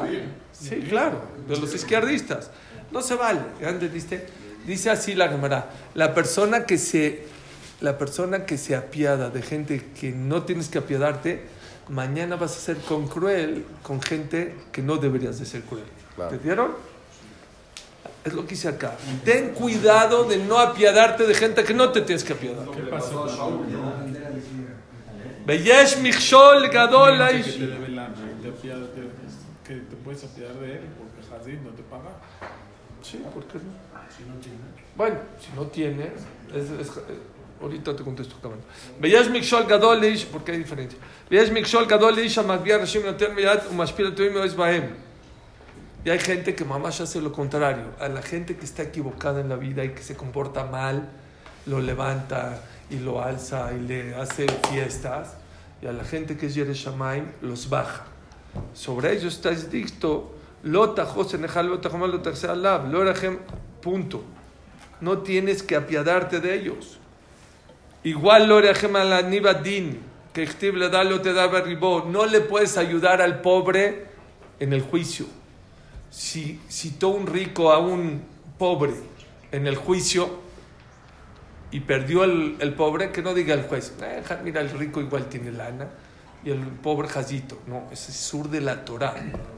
[0.53, 2.49] Sí, claro, de los izquierdistas.
[2.91, 3.41] No se vale.
[3.65, 4.25] Antes dice,
[4.65, 5.69] dice así la Gemara.
[5.95, 7.25] La persona que se
[7.81, 11.41] la persona que se apiada de gente que no tienes que apiadarte,
[11.89, 15.85] mañana vas a ser con cruel con gente que no deberías de ser cruel.
[16.15, 16.31] Claro.
[16.31, 16.71] ¿Entendieron?
[18.23, 18.95] Es lo que hice acá.
[19.25, 22.69] Ten cuidado de no apiadarte de gente que no te tienes que apiadar.
[22.69, 23.25] ¿Qué pasó
[26.69, 28.51] gadol te
[28.93, 29.01] te
[29.63, 32.11] que te puedes apiadar de él porque Hazid no te paga?
[33.01, 33.81] Sí, ¿por qué no?
[34.95, 36.11] Bueno, si no tienes,
[36.53, 36.91] es, es-
[37.61, 38.63] ahorita te contesto acabando.
[38.99, 40.99] Veyesh mikshol gadol leish, porque hay diferencia.
[41.29, 44.89] Veyesh mikshol gadol leish amagbiar rashim noten meyad umashpil tuim bahem.
[46.03, 47.85] Y hay gente que mamá ya hace lo contrario.
[47.99, 51.09] A la gente que está equivocada en la vida y que se comporta mal,
[51.67, 52.59] lo levanta
[52.89, 55.35] y lo alza y le hace fiestas.
[55.81, 58.03] Y a la gente que es Yereshamaim, los baja.
[58.73, 61.05] Sobre ellos está escrito, Lota
[63.81, 64.23] punto.
[64.99, 66.99] No tienes que apiadarte de ellos.
[68.03, 69.99] Igual Lorahem al Anibadin,
[70.33, 71.49] que le da, lo te da.
[72.05, 74.05] No le puedes ayudar al pobre
[74.59, 75.25] en el juicio.
[76.11, 78.23] Si citó un rico a un
[78.57, 78.93] pobre
[79.51, 80.29] en el juicio
[81.71, 85.27] y perdió el, el pobre, que no diga el juez, "Eh, mira, el rico igual
[85.27, 85.87] tiene lana
[86.43, 87.59] y el pobre jazito.
[87.67, 89.13] No, ese es sur de la Torah.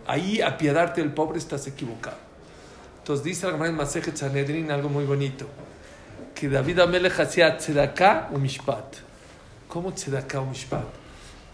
[0.07, 2.17] Ahí apiadarte del pobre estás equivocado.
[2.99, 5.45] Entonces dice Gemara en Masejet Sanedrin algo muy bonito,
[6.33, 8.95] que David Amelech hacía tzedakah o mishpat.
[9.67, 10.85] ¿Cómo tzedakah o mishpat?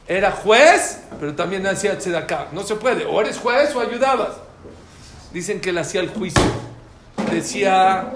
[0.08, 2.50] Era juez, pero también hacía tzedakah.
[2.52, 4.34] No se puede, o eres juez o ayudabas.
[5.34, 6.44] Dicen que él hacía el juicio.
[7.32, 8.12] Decía,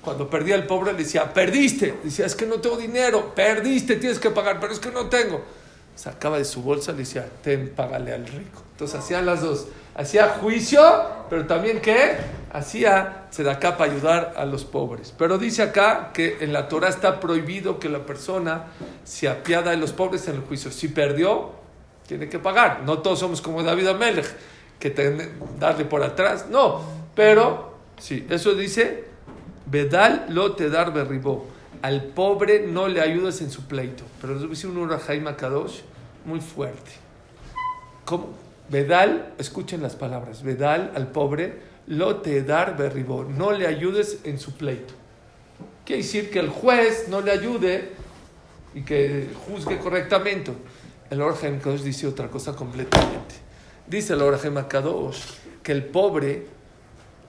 [0.00, 1.98] cuando perdía el pobre, le decía, perdiste.
[2.02, 5.42] Decía, es que no tengo dinero, perdiste, tienes que pagar, pero es que no tengo.
[6.00, 8.62] Sacaba de su bolsa, le decía, ten, págale al rico.
[8.72, 9.66] Entonces hacían las dos.
[9.94, 10.80] Hacía juicio,
[11.28, 12.16] pero también ¿qué?
[12.54, 15.12] Hacía acá para ayudar a los pobres.
[15.18, 18.68] Pero dice acá que en la Torah está prohibido que la persona
[19.04, 20.70] se apiada de los pobres en el juicio.
[20.70, 21.50] Si perdió,
[22.06, 22.80] tiene que pagar.
[22.86, 24.26] No todos somos como David Amelech,
[24.78, 26.46] que ten- darle por atrás.
[26.48, 26.80] No,
[27.14, 29.04] pero sí, eso dice,
[29.66, 31.46] Bedal lo te dar berribó.
[31.82, 34.04] Al pobre no le ayudes en su pleito.
[34.20, 35.80] Pero les decir un Urahaim Kadosh
[36.24, 36.90] muy fuerte.
[38.04, 38.34] ¿Cómo?
[38.68, 40.42] Bedal, escuchen las palabras.
[40.42, 43.24] Bedal al pobre lo te dar berribó.
[43.24, 44.94] No le ayudes en su pleito.
[45.84, 47.90] Quiere decir que el juez no le ayude
[48.74, 50.52] y que juzgue correctamente.
[51.10, 53.34] El Orahaim Kadosh dice otra cosa completamente.
[53.88, 55.20] Dice el Orahaim Kadosh
[55.64, 56.46] que el pobre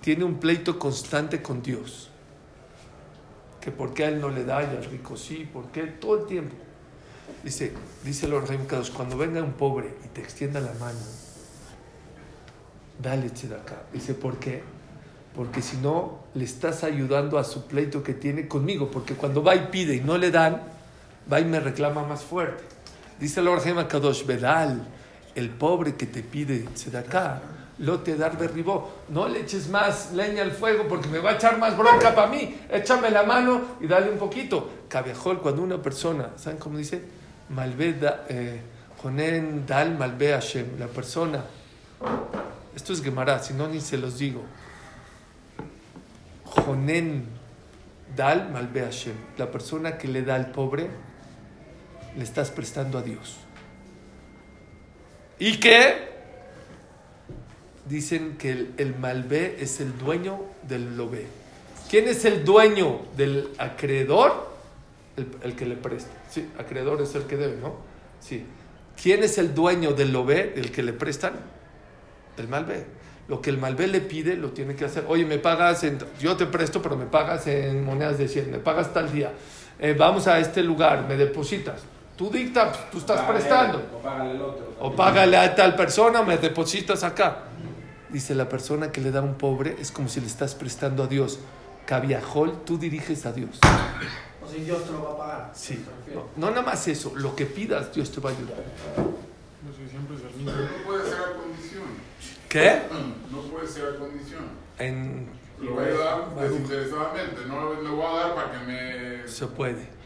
[0.01, 2.10] tiene un pleito constante con Dios.
[3.61, 6.25] Que por qué a él no le da y al rico sí, porque todo el
[6.25, 6.55] tiempo.
[7.43, 7.71] Dice,
[8.03, 10.99] dice el Kadosh, cuando venga un pobre y te extienda la mano,
[13.01, 13.83] dale acá.
[13.93, 14.63] Dice, ¿por qué?
[15.35, 18.91] Porque si no, le estás ayudando a su pleito que tiene conmigo.
[18.91, 20.61] Porque cuando va y pide y no le dan,
[21.31, 22.63] va y me reclama más fuerte.
[23.19, 24.87] Dice el Orahaim Kadosh, Bedal,
[25.35, 27.41] el pobre que te pide acá,
[27.81, 28.91] lo te dar derribó.
[29.09, 32.27] No le eches más leña al fuego porque me va a echar más bronca para
[32.27, 32.57] mí.
[32.69, 34.69] Échame la mano y dale un poquito.
[34.87, 37.01] Cabejol, cuando una persona, ¿saben cómo dice?
[37.49, 37.95] Malve,
[38.29, 38.61] eh,
[39.01, 40.79] Jonen dal malve Hashem.
[40.79, 41.43] La persona,
[42.75, 44.43] esto es Gemara, si no ni se los digo.
[46.45, 47.25] Jonen
[48.15, 49.15] dal malve Hashem.
[49.37, 50.87] La persona que le da al pobre,
[52.15, 53.37] le estás prestando a Dios.
[55.39, 56.10] ¿Y qué?
[57.85, 61.25] Dicen que el, el malvé es el dueño del lobé.
[61.89, 64.49] ¿Quién es el dueño del acreedor?
[65.17, 66.11] El, el que le presta.
[66.29, 67.75] Sí, acreedor es el que debe, ¿no?
[68.19, 68.45] Sí.
[69.01, 71.33] ¿Quién es el dueño del lobé, el que le prestan?
[72.37, 72.85] El malvé.
[73.27, 75.05] Lo que el malvé le pide, lo tiene que hacer.
[75.07, 78.59] Oye, me pagas, en, yo te presto, pero me pagas en monedas de 100, me
[78.59, 79.31] pagas tal día.
[79.79, 81.81] Eh, vamos a este lugar, me depositas.
[82.17, 83.81] Tú dictas, tú estás prestando.
[84.79, 87.43] O págale a tal persona, me depositas acá.
[88.11, 91.03] Dice la persona que le da a un pobre, es como si le estás prestando
[91.03, 91.39] a Dios.
[91.85, 93.59] Cabiajol, tú diriges a Dios.
[93.61, 95.51] sea, Dios te lo va a pagar.
[95.55, 95.83] Sí.
[96.13, 98.57] No, no nada más eso, lo que pidas, Dios te va a ayudar.
[98.97, 100.51] No sé, siempre es el mismo.
[100.51, 101.83] Pero no puede ser a condición.
[102.49, 102.81] ¿Qué?
[103.31, 104.43] No puede ser a condición.
[104.77, 107.45] En, Lo voy a dar desinteresadamente.
[107.47, 109.27] No le voy a dar para que me.
[109.27, 110.00] se puede.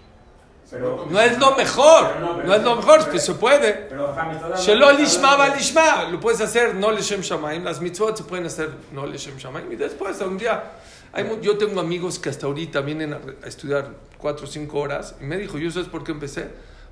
[0.69, 3.73] Pero- No es lo mejor, no, no es lo mejor, pero se puede.
[3.73, 4.15] Pero,
[4.57, 6.03] Shelo lishma va lishma.
[6.09, 7.63] Lo puedes hacer no leshem shamaim.
[7.63, 9.71] Las mitzvot se pueden hacer no leshem shamaim.
[9.71, 10.71] Y después, un día,
[11.13, 15.15] hay yo tengo amigos que hasta ahorita vienen a, a estudiar cuatro o cinco horas.
[15.21, 16.49] Y me dijo, ¿yo sabes por qué empecé?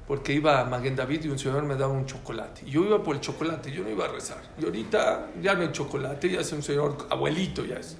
[0.08, 2.62] Porque iba a Maguen David y un señor me daba un chocolate.
[2.66, 4.42] Y yo iba por el chocolate, yo no iba a rezar.
[4.62, 7.98] Y ahorita ya no hay chocolate, ya es un señor abuelito, ya es.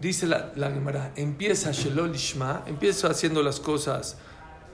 [0.00, 4.18] Dice la, la Gemara, empieza Shelo Lishma, empieza haciendo las cosas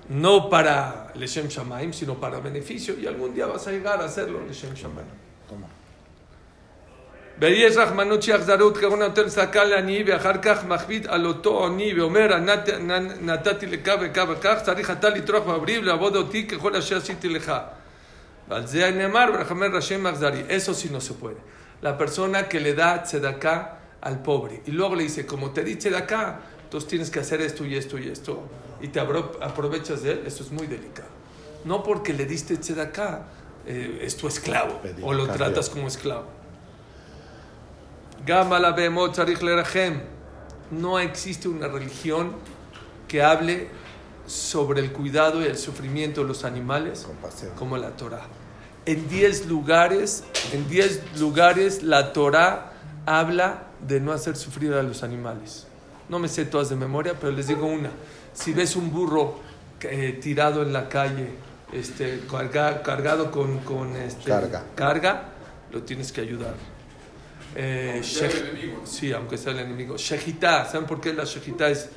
[0.10, 4.39] no para Leshem Shamaim, sino para beneficio, y algún día vas a llegar a hacerlo
[4.48, 5.08] Leshem Shamaim.
[7.39, 12.70] ויש רחמנות שאכזרות כהונה נותן צדקה לעני ואחר כך מכביד על אותו עני ואומר "נת-
[12.70, 17.54] נ- נתתי לך וכך וכך צריך אתה לטרוח בבריא ולעבוד אותי ככל אשר עשיתי לך
[18.48, 21.41] ועל זה נאמר ורחמי השם אכזרי eso sí no se puede
[21.84, 23.60] la persona que le da tzedakah
[24.02, 26.36] al pobre y luego le dice como te di tzedakah
[26.71, 28.43] entonces tienes que hacer esto y esto y esto
[28.81, 31.09] y te aprovechas de él eso es muy delicado
[31.65, 33.27] no porque le diste tzedakah
[33.67, 35.37] eh, es tu esclavo Pedir o lo cambio.
[35.47, 36.25] tratas como esclavo.
[40.71, 42.33] No existe una religión
[43.09, 43.69] que hable
[44.27, 47.53] sobre el cuidado y el sufrimiento de los animales Compasión.
[47.57, 48.27] como la Torah.
[48.87, 52.73] En 10 lugares, en 10 lugares la Torah
[53.07, 55.67] habla de no hacer sufrir a los animales.
[56.11, 57.90] No me sé todas de memoria, pero les digo una.
[58.35, 59.37] Si ves un burro
[59.81, 61.29] eh, tirado en la calle,
[61.73, 64.64] este, carga- cargado con, con, este, Carga.
[64.75, 65.29] carga,
[65.73, 66.55] lo tienes que ayudar.
[67.57, 68.83] Eh, Aunque sea el enemigo.
[68.85, 69.96] Sí, aunque sea el enemigo.
[69.96, 71.88] Shejitá, ¿saben por qué la shejitá es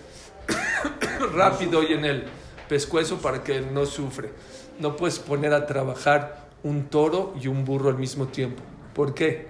[1.35, 2.25] rápido y en el
[2.69, 4.31] pescuezo para que no sufre?
[4.79, 8.61] No puedes poner a trabajar un toro y un burro al mismo tiempo.
[8.93, 9.47] ¿Por qué?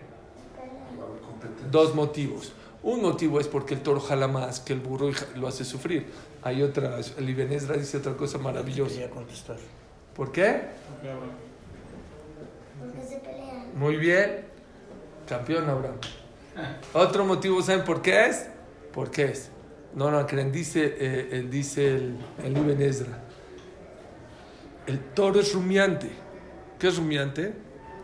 [1.71, 2.54] Dos motivos.
[2.84, 6.12] Un motivo es porque el toro jala más que el burro y lo hace sufrir.
[6.41, 8.96] Hay otra, el Ibn Ezra dice otra cosa maravillosa.
[8.96, 9.56] Quería contestar.
[10.13, 10.50] ¿Por qué?
[10.50, 11.54] Ok, Abraham.
[13.76, 14.46] Muy bien.
[15.28, 15.96] Campeón Abraham.
[16.93, 18.48] Otro motivo, ¿saben por qué es?
[18.91, 19.50] ¿Por qué es?
[19.96, 23.24] No, no, creen, dice, eh, eh, dice el, el Ibn Ezra.
[24.86, 26.12] El toro es rumiante.
[26.80, 27.54] ¿Qué es rumiante?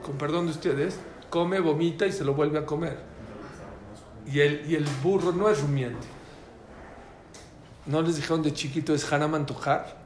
[0.02, 0.98] Con perdón de ustedes,
[1.30, 3.09] come, vomita y se lo vuelve a comer.
[4.32, 6.08] Y el, y el burro no es rumiante.
[7.86, 9.98] ¿No les dijeron de chiquito es haram antojar?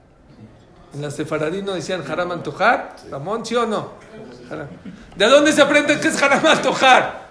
[0.94, 2.96] En la sefaradí no decían haram antojar.
[3.12, 3.90] Ramón, ¿sí o no?
[4.50, 4.68] Haram.
[5.16, 7.24] ¿De dónde se aprende que es haram antojar?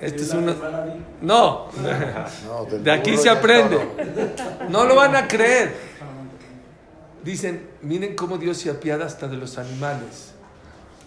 [0.00, 0.54] Este es una...
[1.20, 1.68] No,
[2.70, 3.78] de aquí se aprende.
[4.68, 5.74] No lo van a creer.
[7.24, 10.32] Dicen, miren cómo Dios se apiada hasta de los animales.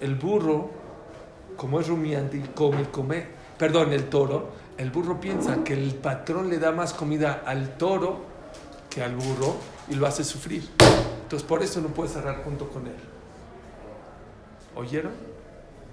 [0.02, 0.70] El burro,
[1.56, 3.26] como es rumiante y come, come,
[3.58, 4.50] perdón, el toro,
[4.82, 8.22] el burro piensa que el patrón le da más comida al toro
[8.90, 9.56] que al burro
[9.90, 10.68] y lo hace sufrir.
[11.24, 12.96] Entonces por eso no puede cerrar junto con él.
[14.76, 15.12] ¿Oyeron?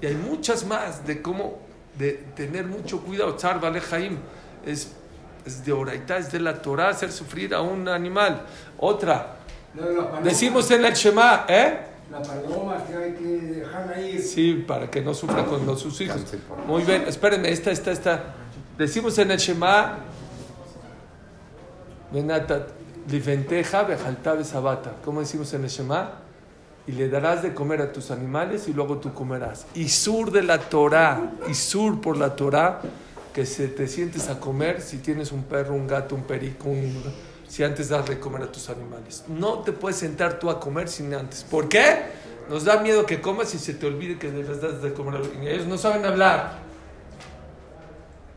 [0.01, 1.59] Y hay muchas más de cómo
[1.98, 3.35] de tener mucho cuidado.
[3.35, 4.16] Tzar Bale Jaim
[4.64, 4.92] es,
[5.44, 8.42] es de oraita, es de la Torah hacer sufrir a un animal.
[8.79, 9.35] Otra,
[9.74, 11.79] No, decimos en el Shema, ¿eh?
[12.11, 14.18] La paloma que hay que dejarla ahí.
[14.18, 16.22] Sí, para que no sufra con los- sus hijos.
[16.66, 18.35] Muy bien, espérenme, esta, esta, esta.
[18.78, 19.98] Decimos en el Shema.
[25.04, 26.12] ¿Cómo decimos en el Shema?
[26.86, 29.66] Y le darás de comer a tus animales y luego tú comerás.
[29.74, 32.80] Y sur de la Torah, y sur por la Torah,
[33.34, 37.02] que se te sientes a comer si tienes un perro, un gato, un perico, un-
[37.46, 39.24] si antes das de comer a tus animales.
[39.28, 41.44] No te puedes sentar tú a comer sin antes.
[41.44, 42.04] ¿Por qué?
[42.48, 45.18] Nos da miedo que comas y se te olvide que les das de comer a
[45.18, 46.67] los Ellos no saben hablar.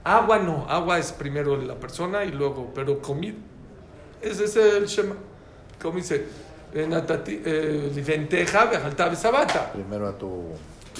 [0.03, 3.35] Agua no, agua es primero la persona y luego, pero comida.
[4.21, 5.15] Ese es el Shema.
[5.81, 6.25] Como dice,
[6.73, 6.87] eh,
[7.45, 7.91] eh.
[9.73, 10.43] Primero a tu.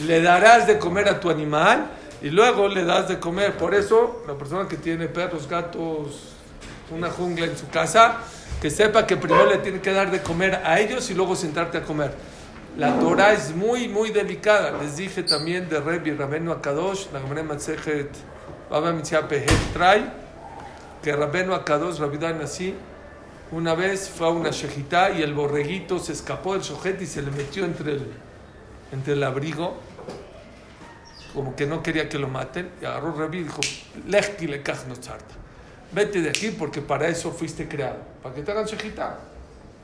[0.05, 1.87] Le darás de comer a tu animal
[2.21, 3.57] y luego le das de comer.
[3.57, 6.33] Por eso, la persona que tiene perros, gatos,
[6.91, 8.17] una jungla en su casa,
[8.61, 11.79] que sepa que primero le tiene que dar de comer a ellos y luego sentarte
[11.79, 12.13] a comer.
[12.77, 14.77] La Torah es muy, muy delicada.
[14.81, 18.09] Les dije también de Rebi Rabenu Akadosh, la Gemara Matsejet
[18.71, 18.93] Baba
[19.27, 20.09] Pehet trae,
[21.03, 22.73] que Rabenu Akadosh, Rabidan así,
[23.51, 27.21] una vez fue a una shejitá y el borreguito se escapó del shojet y se
[27.21, 28.07] le metió entre el,
[28.93, 29.75] entre el abrigo,
[31.33, 33.59] como que no quería que lo maten, y agarró Rabí y dijo,
[34.07, 35.35] Lechki lekach no tzarta.
[35.91, 39.19] Vete de aquí porque para eso fuiste creado, para que te hagan shejitá.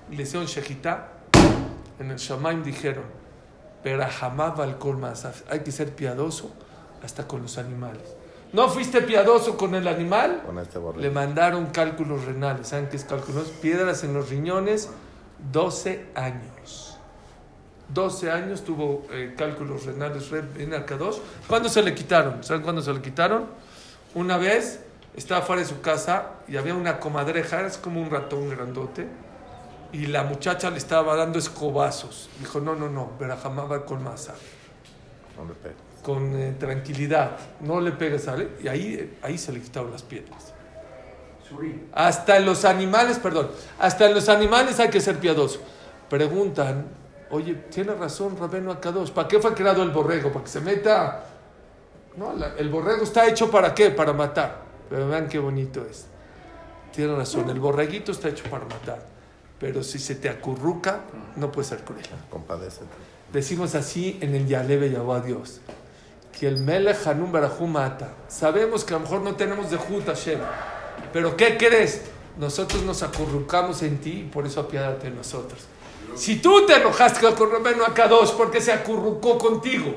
[0.09, 1.09] y le hicieron shejitá,
[1.99, 3.03] en el Shamaim dijeron,
[3.83, 6.55] Berajamab al Kolmasaf, hay que ser piadoso
[7.03, 8.16] hasta con los animales.
[8.57, 10.41] ¿No fuiste piadoso con el animal?
[10.43, 12.69] Con este Le mandaron cálculos renales.
[12.69, 13.49] ¿Saben qué es cálculos?
[13.49, 14.89] Piedras en los riñones,
[15.51, 16.97] 12 años.
[17.93, 21.21] 12 años tuvo eh, cálculos renales en Arcados.
[21.47, 22.43] ¿Cuándo se le quitaron?
[22.43, 23.45] ¿Saben cuándo se le quitaron?
[24.15, 24.79] Una vez
[25.15, 29.07] estaba fuera de su casa y había una comadreja, es como un ratón grandote,
[29.93, 32.27] y la muchacha le estaba dando escobazos.
[32.39, 34.33] Dijo, no, no, no, Berajamaba con masa
[35.37, 35.86] No.
[36.07, 38.47] Con eh, tranquilidad, no le pegues, ¿sale?
[38.63, 40.53] Y ahí, ahí se le quitaron las piedras.
[41.91, 45.59] Hasta en los animales, perdón, hasta en los animales hay que ser piadoso.
[46.09, 46.85] Preguntan,
[47.29, 50.31] oye, tiene razón Rabeno Akadosh, ¿para qué fue creado el borrego?
[50.31, 51.25] ¿Para que se meta?
[52.15, 53.89] No, la- el borrego está hecho para qué?
[53.91, 54.61] Para matar.
[54.89, 56.05] Pero vean qué bonito es.
[56.93, 59.05] Tiene razón, el borreguito está hecho para matar.
[59.59, 61.01] Pero si se te acurruca,
[61.35, 62.01] no puede ser cruel.
[62.29, 62.85] Compadécete.
[63.33, 65.59] Decimos así en el Yalebe Yahweh a Dios.
[66.39, 67.31] Que el Melech Hanum
[67.69, 68.13] mata.
[68.27, 70.39] Sabemos que a lo mejor no tenemos de Jut Hashem.
[71.11, 72.03] Pero ¿qué crees?
[72.37, 75.61] Nosotros nos acurrucamos en ti y por eso apiádate de nosotros.
[76.15, 79.93] Si tú te enojaste con Rabeno Akadosh porque se acurrucó contigo,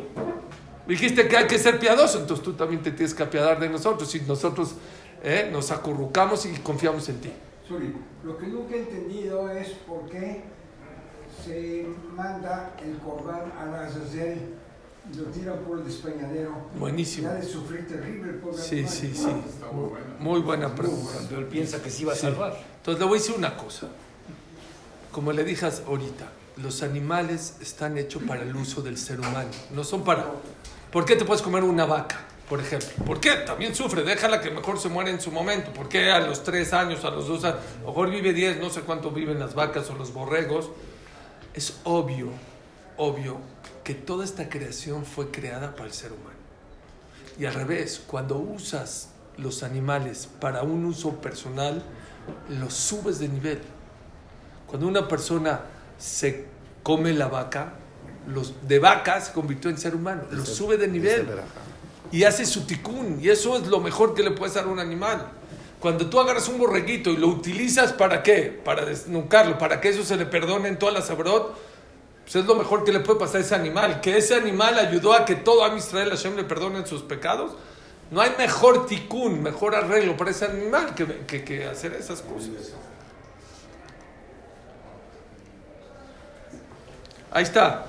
[0.86, 4.10] dijiste que hay que ser piadoso, entonces tú también te tienes que apiadar de nosotros.
[4.10, 4.74] Si nosotros
[5.22, 7.32] eh, nos acurrucamos y confiamos en ti.
[8.24, 10.42] Lo que nunca he entendido es por qué
[11.44, 11.86] se
[12.16, 14.59] manda el corbán a Azazel y
[15.16, 16.52] lo tiran por el despeñadero.
[16.78, 17.28] Buenísimo.
[17.28, 18.92] Ya de sufrir terrible pobre Sí, animal.
[18.92, 19.30] sí, sí.
[19.48, 20.06] Está muy buena.
[20.18, 21.12] Muy buena pregunta.
[21.14, 22.22] Cuando él piensa que se iba a Sí.
[22.22, 22.56] salvar.
[22.78, 23.88] Entonces le voy a decir una cosa.
[25.10, 26.26] Como le dije ahorita,
[26.58, 29.50] los animales están hechos para el uso del ser humano.
[29.74, 30.26] No son para...
[30.92, 32.88] ¿Por qué te puedes comer una vaca, por ejemplo?
[33.04, 33.32] ¿Por qué?
[33.46, 34.02] También sufre.
[34.04, 35.72] Déjala que mejor se muere en su momento.
[35.72, 37.58] ¿Por qué a los tres años, a los dos años?
[37.78, 40.70] A lo mejor vive 10, no sé cuánto viven las vacas o los borregos.
[41.54, 42.28] Es obvio,
[42.96, 43.38] obvio,
[43.90, 46.38] que toda esta creación fue creada para el ser humano.
[47.40, 51.82] Y al revés, cuando usas los animales para un uso personal,
[52.48, 53.60] los subes de nivel.
[54.68, 55.62] Cuando una persona
[55.98, 56.44] se
[56.84, 57.72] come la vaca,
[58.28, 61.26] los de vaca se convirtió en ser humano, lo Dice- sube de nivel
[62.12, 63.18] y hace su ticún.
[63.20, 65.32] Y eso es lo mejor que le puedes dar a un animal.
[65.80, 68.56] Cuando tú agarras un borreguito y lo utilizas para qué?
[68.64, 71.69] Para desnucarlo, para que eso se le perdone en toda la sabrot,
[72.32, 74.00] pues es lo mejor que le puede pasar a ese animal.
[74.00, 77.52] Que ese animal ayudó a que todo a Israel Hashem le perdonen sus pecados.
[78.12, 82.72] No hay mejor ticún, mejor arreglo para ese animal que, que- que hacer esas cosas.
[87.32, 87.86] Ahí está.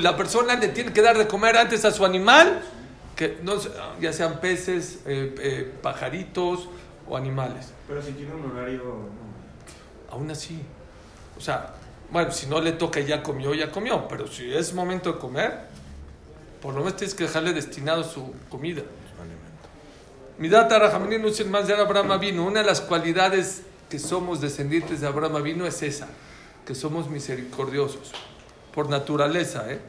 [0.00, 2.62] La persona le tiene que dar de comer antes a su animal,
[3.14, 3.54] que no,
[4.00, 6.68] ya sean peces, eh, eh, pajaritos
[7.08, 7.72] o animales.
[7.86, 8.82] Pero si tiene un horario.
[10.10, 10.62] Aún así.
[11.36, 11.74] O sea,
[12.10, 14.06] bueno, si no le toca ya comió, ya comió.
[14.08, 15.60] Pero si es momento de comer,
[16.60, 18.82] por lo menos tienes que dejarle destinado su comida.
[21.80, 22.38] Abraham.
[22.46, 26.08] Una de las cualidades que somos descendientes de Abraham vino es esa,
[26.66, 28.12] que somos misericordiosos.
[28.74, 29.80] Por naturaleza, ¿eh?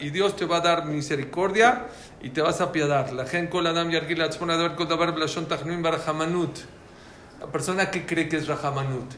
[0.00, 1.86] Y Dios te va a dar misericordia
[2.22, 3.12] y te vas a apiadar.
[3.12, 4.50] La gente kol adam yargil atzmon
[5.82, 6.58] barahamanut.
[7.42, 9.10] La persona que cree que es rahamanut.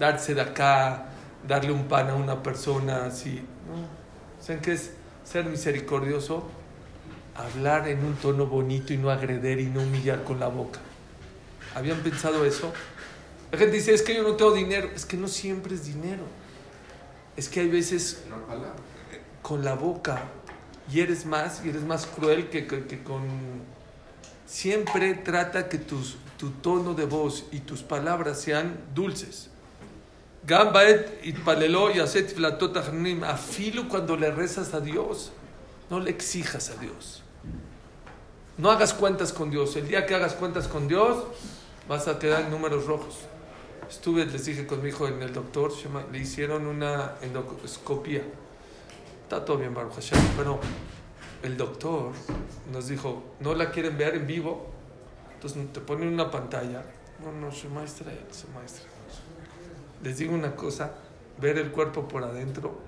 [0.00, 1.06] Darse de acá,
[1.46, 3.36] darle un pan a una persona así.
[3.36, 4.44] No.
[4.44, 4.90] ¿Saben qué es
[5.24, 6.48] ser misericordioso?
[7.36, 10.80] Hablar en un tono bonito y no agreder y no humillar con la boca.
[11.74, 12.72] ¿Habían pensado eso?
[13.52, 14.90] La gente dice, es que yo no tengo dinero.
[14.94, 16.24] Es que no siempre es dinero.
[17.36, 18.24] Es que hay veces
[19.42, 20.22] con la boca
[20.92, 23.22] y eres más y eres más cruel que, que- que con...
[24.48, 29.50] Siempre trata que tus, tu tono de voz y tus palabras sean dulces.
[30.46, 33.22] Gambaet y aset tfilatot achronim.
[33.24, 35.32] Afilo cuando le rezas a Dios.
[35.90, 37.22] No le exijas a Dios.
[38.56, 39.76] No hagas cuentas con Dios.
[39.76, 41.24] El día que hagas cuentas con Dios,
[41.86, 43.18] vas a quedar en números rojos.
[43.90, 45.72] Estuve, les dije con mi hijo en el doctor,
[46.10, 48.22] le hicieron una endoscopía.
[49.24, 50.58] Está todo bien, Baruch Hashem, pero
[51.42, 52.12] el doctor
[52.72, 54.66] nos dijo, ¿no la quieren ver en vivo?
[55.34, 56.82] Entonces te ponen una pantalla.
[57.22, 58.84] No, no, su maestra, su maestra.
[60.02, 60.92] Les digo una cosa,
[61.40, 62.78] ver el cuerpo por adentro,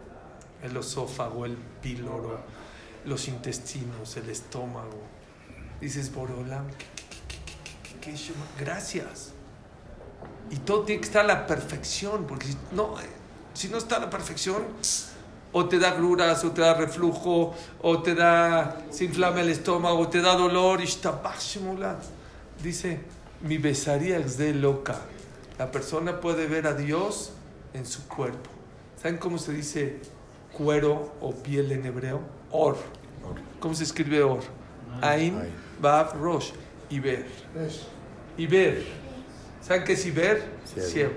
[0.62, 2.40] el esófago, el píloro,
[3.04, 5.00] los intestinos, el estómago.
[5.80, 6.66] Dices, Borolam,
[8.00, 8.14] ¿qué,
[8.58, 9.32] gracias.
[10.50, 13.04] Y todo tiene que estar a la perfección, porque si no, eh,
[13.54, 14.64] si no está a la perfección,
[15.52, 19.98] o te da gruras, o te da reflujo, o te da, se inflama el estómago,
[19.98, 21.20] o te da dolor, y está
[22.62, 23.00] Dice,
[23.42, 25.00] Mi besaría es de loca.
[25.58, 27.32] La persona puede ver a Dios
[27.74, 28.50] en su cuerpo.
[29.00, 30.00] ¿Saben cómo se dice
[30.52, 32.20] cuero o piel en hebreo?
[32.50, 32.76] Or.
[33.60, 34.40] ¿Cómo se escribe or?
[35.00, 35.38] Ain.
[35.80, 36.50] Vav, Rosh.
[36.90, 37.26] Y ver.
[38.36, 38.84] Y ver.
[39.62, 40.42] ¿Saben qué es y ver?
[40.64, 40.88] Ciego.
[40.88, 41.12] Ciego.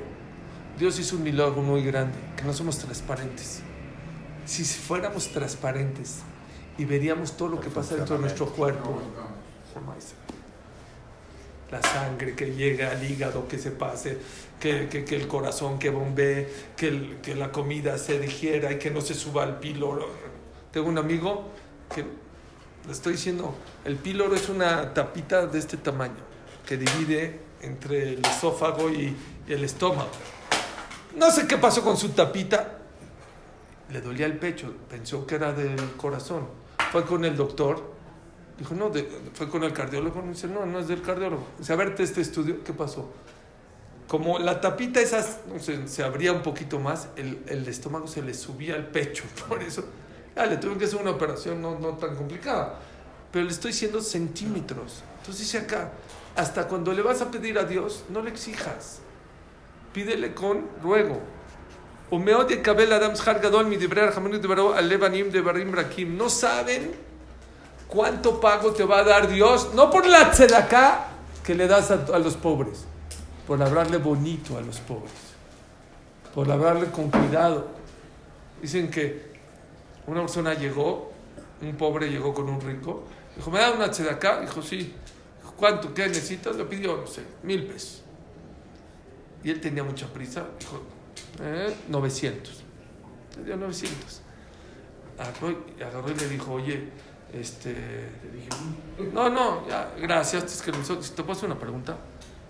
[0.78, 3.62] Dios hizo un milagro muy grande, que no somos transparentes.
[4.46, 6.20] Si fuéramos transparentes
[6.78, 9.00] y veríamos todo lo que pasa dentro de nuestro cuerpo,
[11.72, 14.18] la sangre que llega al hígado, que se pase,
[14.60, 18.78] que, que- que el corazón que bombee, que, el- que la comida se digiera y
[18.80, 20.08] que no se suba al píloro.
[20.72, 21.50] Tengo un amigo
[21.94, 22.04] que
[22.86, 26.22] le estoy diciendo, el píloro es una tapita de este tamaño
[26.66, 29.16] que divide entre el esófago y,
[29.48, 30.10] y el estómago.
[31.16, 32.80] No sé qué pasó con su tapita.
[33.94, 36.48] Le dolía el pecho, pensó que era del corazón.
[36.91, 37.94] Fue con el doctor,
[38.58, 41.46] dijo, no, de- fue con el cardiólogo, me dice, no, no es del cardiólogo.
[41.60, 43.12] Dice, a verte este estudio, ¿qué pasó?
[44.08, 48.22] Como la tapita esas no sé, se abría un poquito más, el, el estómago se
[48.22, 49.84] le subía al pecho, por eso
[50.36, 52.80] ya le tuvieron que hacer una operación no, no tan complicada.
[53.32, 55.04] Pero le estoy diciendo centímetros.
[55.20, 55.91] Entonces dice acá,
[56.36, 59.00] hasta cuando le vas a pedir a Dios, no le exijas.
[59.94, 61.20] Pídele con ruego.
[66.18, 66.91] No saben
[67.88, 71.07] cuánto pago te va a dar Dios, no por la tzedakah
[71.43, 72.86] que le das a, los pobres,
[73.47, 75.11] por hablarle bonito a los pobres,
[76.36, 77.68] por hablarle con cuidado.
[78.61, 79.34] Dicen que
[80.07, 81.11] una persona llegó,
[81.61, 83.03] un pobre llegó con un rico,
[83.36, 84.41] dijo, ¿me da una tzedakah?
[84.41, 84.93] Dijo, sí.
[85.57, 85.93] ¿Cuánto?
[85.93, 86.55] ¿Qué necesitas?
[86.55, 88.01] Le pidió, no sé, mil pesos.
[89.43, 90.82] Y él tenía mucha prisa, dijo,
[91.42, 92.64] eh, 900.
[93.38, 94.22] Le dio 900.
[95.18, 96.90] Agarró, y- agarró y le dijo, oye,
[97.34, 98.10] este...
[99.14, 101.98] No, no, ya, gracias, es que me hizo- ¿te puedo hacer una pregunta?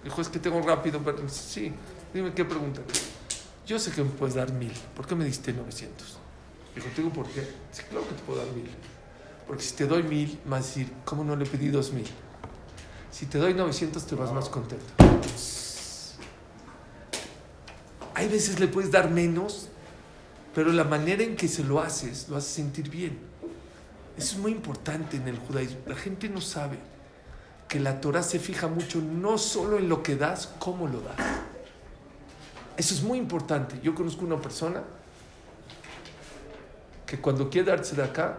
[0.04, 1.72] Dijo, es que tengo rápido, pero sí,
[2.14, 2.82] dime qué pregunta.
[3.66, 6.18] Yo sé que me puedes dar mil, ¿por qué me diste 900?
[6.76, 7.42] Dijo, ¿te digo por qué?
[7.72, 8.70] Sí, claro que te puedo dar mil.
[9.48, 12.08] Porque si te doy mil, me vas a decir, ¿cómo no le pedí dos mil?
[13.12, 14.86] Si te doy 900, te vas más contento.
[18.16, 19.70] Hay veces le puedes dar menos,
[20.54, 23.18] pero la manera en que se lo haces, lo haces sentir bien.
[24.18, 25.80] Eso es muy importante en el judaísmo.
[25.88, 26.78] La gente no sabe
[27.68, 31.16] que la Torah se fija mucho no solo en lo que das, cómo lo das.
[32.78, 33.80] Eso es muy importante.
[33.82, 34.84] Yo conozco una persona
[37.06, 38.38] que cuando quiere darse de acá,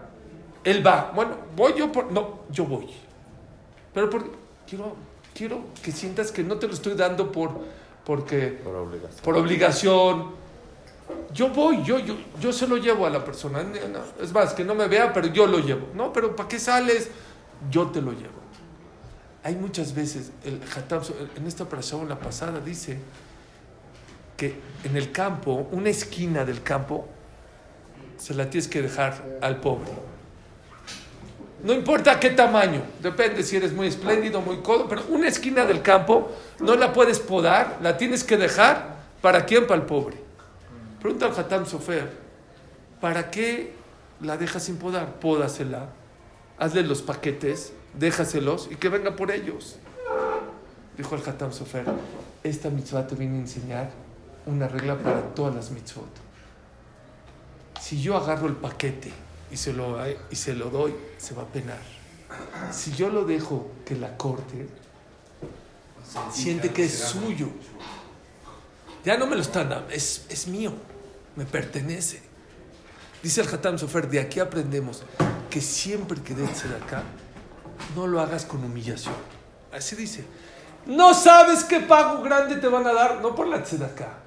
[0.62, 1.12] él va.
[1.14, 2.11] Bueno, voy yo por...
[2.12, 2.87] No, yo voy.
[3.93, 4.31] Pero por-
[4.68, 4.97] quiero,
[5.35, 7.61] quiero que sientas que no te lo estoy dando por,
[8.05, 9.21] porque Por obligación.
[9.25, 10.45] por obligación.
[11.33, 13.65] Yo voy, yo, yo, yo se lo llevo a la persona.
[14.21, 15.89] Es más, que no me vea, pero yo lo llevo.
[15.95, 17.11] No, pero ¿para qué sales?
[17.71, 18.45] Yo te lo llevo.
[19.43, 21.03] Hay muchas veces, el Hatam,
[21.37, 22.99] en esta operación, la pasada, dice
[24.37, 27.07] que en el campo, una esquina del campo,
[28.17, 29.91] se la tienes que dejar al pobre.
[31.65, 35.81] No importa qué tamaño, depende si eres muy espléndido, muy codo, pero una esquina del
[35.81, 40.19] campo no la puedes podar, la tienes que dejar para quién, para el pobre.
[41.01, 42.11] Pregunta al Hatam Sofer,
[43.01, 43.73] ¿para qué
[44.21, 45.15] la dejas sin podar?
[45.21, 45.89] Pódasela,
[46.59, 49.79] hazle los paquetes, déjaselos y que venga por ellos.
[50.99, 51.87] Dijo el Hatam Sofer,
[52.43, 53.91] esta mitzvah te viene a enseñar
[54.45, 56.11] una regla para todas las mitzvot.
[57.81, 59.12] Si yo agarro el paquete
[59.55, 59.97] y se lo,
[60.33, 61.79] y se lo doy, se va a penar.
[62.73, 64.67] Si yo lo dejo que la corte,
[66.33, 67.51] siente que es suyo.
[69.05, 70.73] Ya no me lo están dando, es, es mío,
[71.37, 72.21] me pertenece.
[73.23, 75.05] Dice el Hatam Sofer, de aquí aprendemos
[75.49, 77.05] que siempre que de acá,
[77.95, 79.15] no lo hagas con humillación.
[79.73, 80.25] Así dice.
[80.87, 84.19] No sabes qué pago grande te van a dar, no por la tzedakah,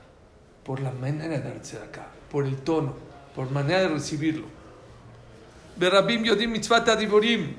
[0.63, 2.95] por la manera de dar tzedakah, por el tono,
[3.35, 4.56] por manera de recibirlo.
[5.76, 7.56] Berabim Yodim Mitzvata Diborim.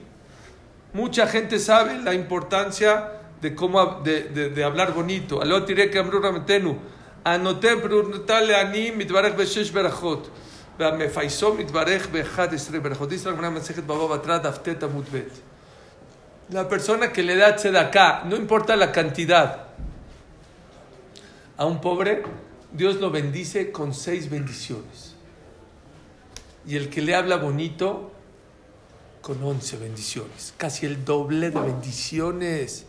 [0.93, 5.41] Mucha gente sabe la importancia de cómo de, de, de hablar bonito.
[5.41, 6.77] Aló tiré que amru rametenu.
[7.23, 10.29] Anoté brunatale ani mitbarech beshesh berachot.
[10.79, 13.09] והמפייסו מתברך ב-11 ברכות.
[13.09, 15.31] dice la Gemara Masejet Baba Batra Daftet Amud Bet.
[16.49, 19.67] La persona que le da tzedakah, no importa la cantidad,
[21.57, 22.23] a un pobre,
[22.71, 25.15] Dios lo bendice con seis bendiciones.
[26.68, 28.12] Y el que le habla bonito,
[29.22, 30.52] con once bendiciones.
[30.58, 32.84] Casi el doble de bendiciones.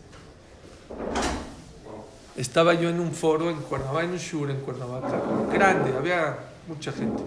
[2.36, 6.92] Estaba yo en un foro en Cuernavaca, en un shur en Cuernavaca, grande, había mucha
[6.92, 7.22] gente.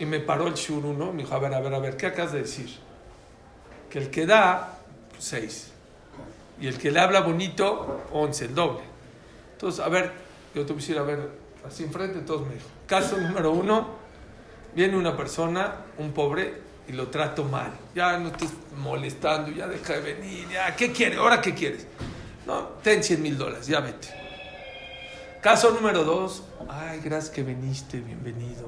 [0.00, 2.06] Y me paró el shur uno, me dijo, a ver, a ver, a ver, ¿qué
[2.06, 2.68] acabas de decir?
[3.88, 5.68] Que el que da, pues, seis.
[6.60, 8.80] Y el que le habla bonito, 11, el doble.
[9.52, 10.10] Entonces, a ver,
[10.56, 11.30] yo te quisiera ver
[11.64, 12.66] así enfrente, todos me dijo.
[12.88, 14.01] Caso número uno,
[14.74, 17.72] viene una persona, un pobre, y lo trato mal.
[17.94, 21.18] Ya no estés molestando, ya deja de venir, ya, ¿qué quieres?
[21.18, 21.86] ¿Ahora qué quieres?
[22.46, 24.08] No, ten 100 mil dólares, ya vete.
[25.40, 28.66] Caso número dos, ay, gracias que viniste, bienvenido.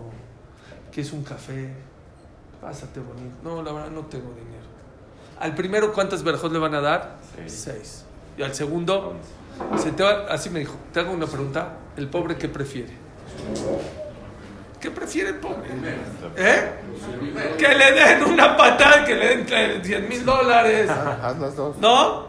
[0.92, 1.72] ¿Qué es un café?
[2.60, 3.36] Pásate bonito.
[3.42, 4.64] No, la verdad no tengo dinero.
[5.40, 7.16] Al primero, ¿cuántas verjos le van a dar?
[7.46, 8.04] Seis.
[8.38, 9.14] Y al segundo,
[9.76, 12.92] se te va- así me dijo, te hago una pregunta, ¿el pobre qué prefiere?
[14.84, 15.70] ¿Qué prefiere el pobre?
[16.36, 16.72] ¿Eh?
[17.56, 20.90] Que le den una patada, que le den 100 mil dólares.
[20.90, 21.78] Haz las dos.
[21.78, 22.26] ¿No?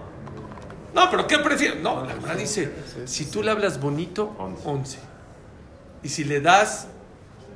[0.93, 1.81] No, pero ¿qué prefiere?
[1.81, 2.71] No, la verdad dice,
[3.03, 4.99] si tú le hablas bonito, 11.
[6.01, 6.87] Y si le das,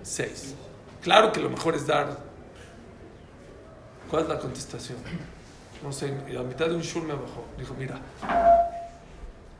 [0.03, 0.55] 6.
[1.01, 2.17] Claro que lo mejor es dar.
[4.09, 4.97] ¿Cuál es la contestación?
[5.81, 7.45] No sé, y a mitad de un shur me bajó.
[7.57, 7.99] Dijo, mira,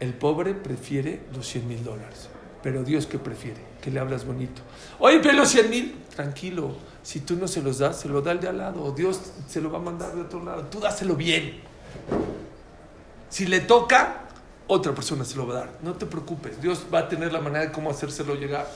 [0.02, 2.28] el pobre prefiere los 100 mil dólares.
[2.62, 3.62] Pero Dios, ¿qué prefiere?
[3.82, 4.62] Que le hablas bonito.
[5.00, 6.76] Oye, pero los 100 mil, tranquilo.
[7.04, 8.84] Si tú no se los das, se lo da el de al lado.
[8.84, 10.64] O Dios se lo va a mandar de otro lado.
[10.64, 11.62] Tú dáselo bien.
[13.30, 14.24] Si le toca,
[14.68, 15.70] otra persona se lo va a dar.
[15.82, 16.62] No te preocupes.
[16.62, 18.68] Dios va a tener la manera de cómo hacérselo llegar.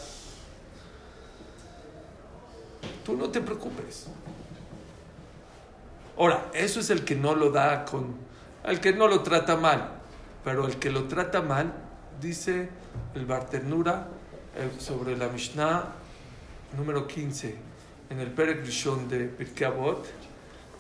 [3.06, 4.08] Tú no te preocupes.
[6.18, 8.16] Ahora, eso es el que no lo da con...
[8.64, 9.90] El que no lo trata mal.
[10.44, 11.74] Pero el que lo trata mal,
[12.24, 12.70] dice
[13.14, 14.08] el Barternura
[14.56, 15.84] eh, sobre la Mishnah
[16.78, 17.56] número 15,
[18.10, 20.06] en el Perek de Pirkei Avot,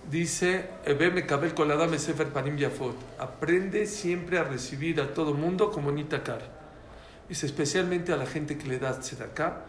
[0.09, 2.95] dice, "Ebe mekabel kol adam sefer panim yafot".
[3.19, 6.47] Aprende siempre a recibir a todo mundo con bonita cara.
[7.27, 9.65] Dice, especialmente a la gente que le da tzedakah,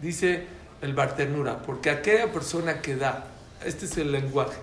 [0.00, 0.46] dice
[0.80, 3.26] el Barternura, porque aquella persona que da,
[3.64, 4.58] este es el lenguaje,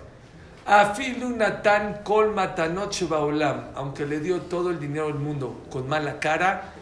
[0.66, 6.20] Afilu Natan Kol Matanot Shebaolam, aunque le dio todo el dinero del mundo con mala
[6.20, 6.72] cara,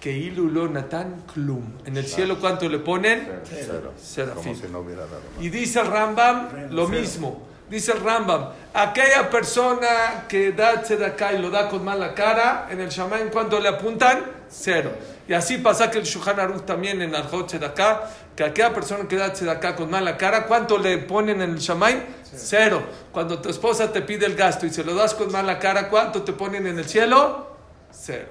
[0.00, 1.64] que Ilulo Natan Klum.
[1.84, 3.28] En el cielo, ¿cuánto le ponen?
[3.44, 3.92] Cero.
[3.96, 4.32] Cero.
[4.36, 5.22] Como si no hubiera dado.
[5.40, 7.46] Y dice el Rambam lo mismo.
[7.68, 12.80] Dice el Rambam, aquella persona que da tzedakah y lo da con mala cara, en
[12.80, 14.24] el Shaman, ¿cuánto le apuntan?
[14.48, 14.92] Cero.
[15.28, 19.16] Y así pasa que el Shuhan Aruch también en Arjot tzedakah, que aquella persona que
[19.16, 22.04] da tzedakah con mala cara, ¿cuánto le ponen en el Shaman?
[22.22, 22.82] Cero.
[23.10, 26.22] Cuando tu esposa te pide el gasto y se lo das con mala cara, ¿cuánto
[26.22, 27.56] te ponen en el cielo?
[27.90, 28.28] Cero.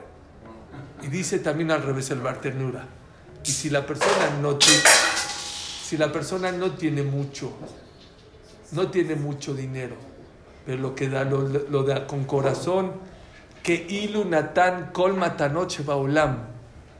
[1.01, 2.87] Y dice también al revés el Barternura.
[3.43, 4.81] Y si la persona no tiene,
[5.83, 7.51] si la persona no tiene mucho,
[8.71, 9.95] no tiene mucho dinero,
[10.65, 12.93] pero lo que da lo, lo da con corazón,
[13.61, 16.54] que ilu natan kol matanoche baolam.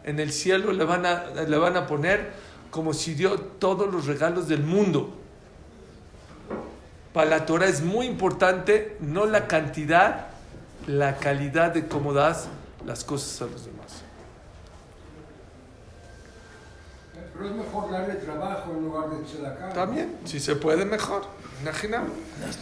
[0.06, 2.32] En el cielo le van, a, le van a poner
[2.72, 5.14] como si dio todos los regalos del mundo.
[7.12, 10.28] Para la Torah es muy importante no la cantidad,
[10.86, 12.48] la calidad de cómo das
[12.86, 14.04] las cosas a los demás.
[17.34, 19.74] Pero es mejor darle trabajo en lugar de tzedakah.
[19.74, 21.24] También, si se puede, mejor.
[21.62, 22.04] Imagina.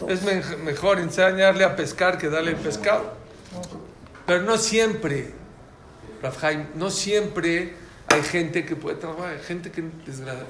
[0.08, 3.12] Es me- mejor enseñarle a pescar que darle el pescado.
[4.26, 5.34] Pero no siempre,
[6.24, 7.74] Raf Haim, no siempre
[8.08, 9.34] hay gente que puede trabajar.
[9.34, 9.84] Hay gente que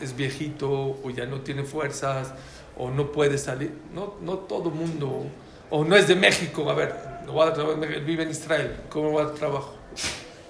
[0.01, 2.33] es viejito o ya no tiene fuerzas
[2.77, 3.73] o no puede salir.
[3.93, 5.27] No, no todo mundo.
[5.71, 6.71] O no es de México.
[6.71, 6.95] A ver,
[7.27, 8.77] no voy a trabajar, vive en Israel.
[8.89, 9.75] ¿Cómo va a trabajo?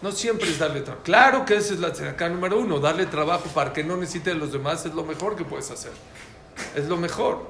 [0.02, 1.04] No siempre es darle trabajo.
[1.04, 2.78] Claro que esa es la acá número uno.
[2.78, 5.92] Darle trabajo para que no necesite de los demás es lo mejor que puedes hacer.
[6.74, 7.46] Es lo mejor.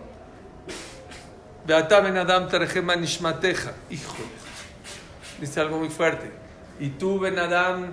[1.66, 3.72] Beata ben Adam terjema nishmateja.
[3.90, 4.28] Híjole.
[5.40, 6.43] Dice algo muy fuerte.
[6.80, 7.92] Y tú, Ben Adam,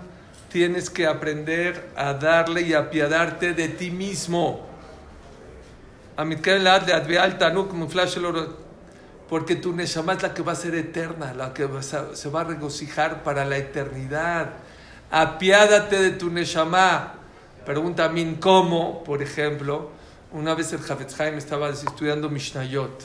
[0.51, 4.67] tienes que aprender a darle y apiadarte de ti mismo.
[9.29, 12.43] Porque tu Neshama es la que va a ser eterna, la que se va a
[12.43, 14.49] regocijar para la eternidad.
[15.09, 17.13] Apiádate de tu Neshama.
[17.65, 19.91] Pregunta a mí cómo, por ejemplo,
[20.33, 23.03] una vez el Jafetz Haim estaba estudiando Mishnayot.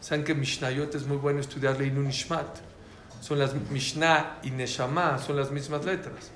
[0.00, 2.67] Saben que Mishnayot es muy bueno estudiar Leinu Nishmat.
[3.20, 6.30] Son las Mishnah y Neshama, son las mismas letras.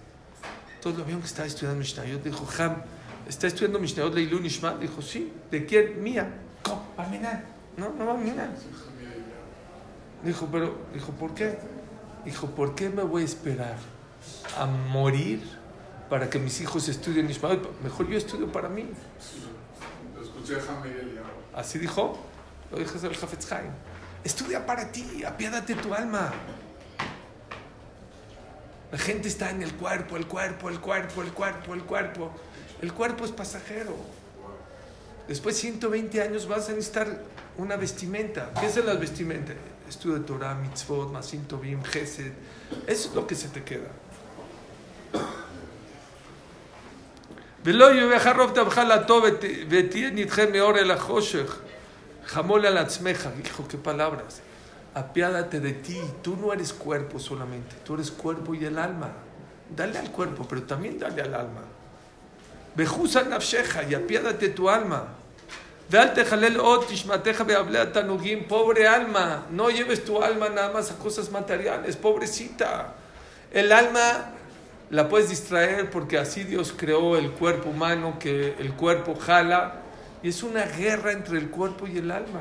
[0.82, 2.24] Entonces lo vieron que estaba estudiando Mishnayot.
[2.24, 2.82] Dijo, Ham,
[3.28, 4.80] ¿está estudiando Mishnayot Leilu Nishmat?
[4.80, 5.32] Dijo, sí.
[5.48, 6.02] ¿De quién?
[6.02, 6.28] Mía.
[6.64, 6.84] ¿Cómo?
[6.96, 7.44] Barminan.
[7.76, 8.52] No, no Barminan.
[10.24, 11.56] Dijo, pero, dijo, ¿por qué?
[12.24, 13.76] Dijo, ¿por qué me voy a esperar
[14.58, 15.40] a morir
[16.10, 17.80] para que mis hijos estudien Nishmayot?
[17.82, 18.88] Mejor yo estudio para mí.
[20.16, 21.60] Lo escuché a.
[21.60, 22.18] Así dijo,
[22.72, 23.48] lo dijo el Jafetz.
[24.24, 26.32] Estudia para ti, apiádate tu alma.
[28.91, 32.31] La gente está en el cuerpo, el cuerpo, el cuerpo, el cuerpo, el cuerpo.
[32.81, 33.95] El cuerpo es pasajero.
[35.27, 37.21] Después 120 años vas a necesitar
[37.57, 38.51] una vestimenta.
[38.59, 39.53] ¿Qué es la vestimenta?
[39.89, 42.31] Estudio de Torah, mitzvot, masim tovim, gesed.
[42.87, 43.91] Eso es lo que se te queda.
[47.63, 49.23] ולא יובך רוב טבך לטוב
[49.69, 51.59] ותהיה נדחה מאור אל החושך.
[52.27, 54.41] חמול על עצמך, hijo, qué palabras.
[54.94, 59.10] Apiádate de ti, tú no eres cuerpo solamente, tú eres cuerpo y el alma.
[59.74, 61.62] Dale al cuerpo, pero también dale al alma.
[62.74, 65.08] Bejusa nafsheja y apiádate tu alma.
[68.48, 72.94] Pobre alma, no lleves tu alma nada más a cosas materiales, pobrecita.
[73.50, 74.30] El alma
[74.90, 79.80] la puedes distraer porque así Dios creó el cuerpo humano, que el cuerpo jala,
[80.22, 82.40] y es una guerra entre el cuerpo y el alma.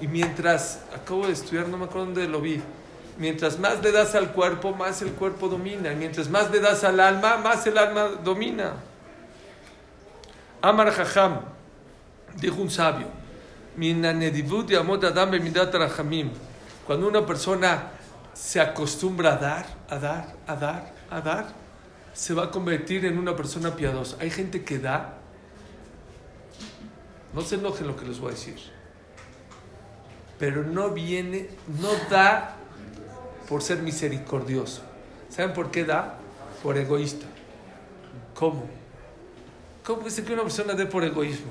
[0.00, 2.62] Y mientras, acabo de estudiar, no me acuerdo dónde lo vi,
[3.18, 6.84] mientras más le das al cuerpo, más el cuerpo domina, y mientras más le das
[6.84, 8.74] al alma, más el alma domina.
[10.62, 11.40] Amar Jajam,
[12.40, 13.06] dijo un sabio.
[16.86, 17.82] Cuando una persona
[18.34, 21.46] se acostumbra a dar, a dar, a dar, a dar,
[22.12, 24.16] se va a convertir en una persona piadosa.
[24.20, 25.18] Hay gente que da,
[27.32, 28.58] no se enojen lo que les voy a decir,
[30.40, 32.56] pero no viene, no da
[33.46, 34.80] por ser misericordioso.
[35.28, 36.16] ¿Saben por qué da?
[36.62, 37.26] Por egoísta.
[38.34, 38.64] ¿Cómo?
[39.84, 41.50] ¿Cómo ser que una persona dé por egoísmo?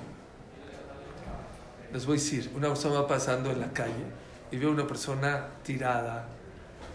[1.93, 4.05] Les voy a decir, una persona va pasando en la calle
[4.51, 6.27] y ve a una persona tirada,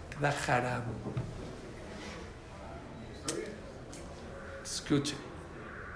[0.09, 0.81] que da haram.
[4.65, 5.15] Escuche,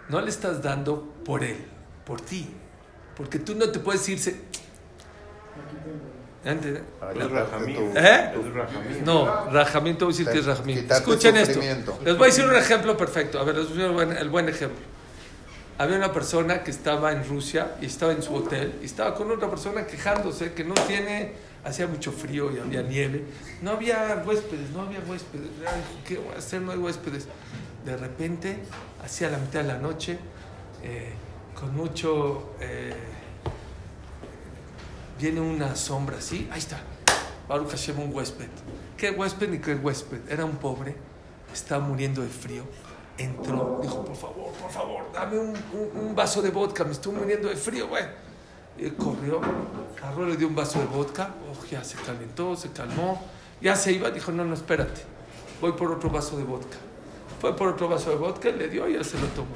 [0.07, 1.57] no le estás dando por él,
[2.05, 2.47] por ti.
[3.17, 4.47] Porque tú no te puedes irse.
[6.45, 6.83] ¿Entiendes?
[7.15, 7.91] Es rajamín.
[7.95, 8.33] ¿Eh?
[9.03, 10.87] No, Rajamín, te voy a decir que es Rajamín.
[10.89, 11.59] Escuchen esto.
[12.03, 13.39] Les voy a decir un ejemplo perfecto.
[13.39, 14.79] A ver, les voy a decir el buen- ejemplo.
[15.77, 19.31] Había una persona que estaba en Rusia y estaba en su hotel y estaba con
[19.31, 21.33] otra persona quejándose que no tiene,
[21.63, 23.23] hacía mucho frío y había nieve.
[23.61, 25.47] No había huéspedes, no había huéspedes.
[26.07, 26.61] ¿Qué voy a hacer?
[26.61, 27.27] No hay huéspedes.
[27.85, 28.59] De repente,
[29.03, 30.17] hacia la mitad de la noche,
[30.83, 31.11] eh,
[31.59, 32.53] con mucho...
[32.61, 32.93] eh,
[35.19, 36.79] viene una sombra así, ahí está,
[37.47, 38.47] Baruch Hashem, un huésped.
[38.97, 40.29] ¿Qué huésped ni qué huésped?
[40.29, 40.95] Era un pobre,
[41.53, 42.63] estaba muriendo de frío.
[43.17, 47.13] Entró, dijo, por favor, por favor, dame un, un- un vaso de vodka, me estoy
[47.13, 48.03] muriendo de frío, güey.
[48.97, 49.41] Corrió,
[50.01, 53.21] agarró, le dio un vaso de vodka, oh, ya se calentó, se calmó,
[53.61, 55.01] ya se iba, dijo, no, no, espérate,
[55.59, 56.77] voy por otro vaso de vodka.
[57.41, 59.49] Fue por otro vaso de vodka, le dio y ya se lo tomó.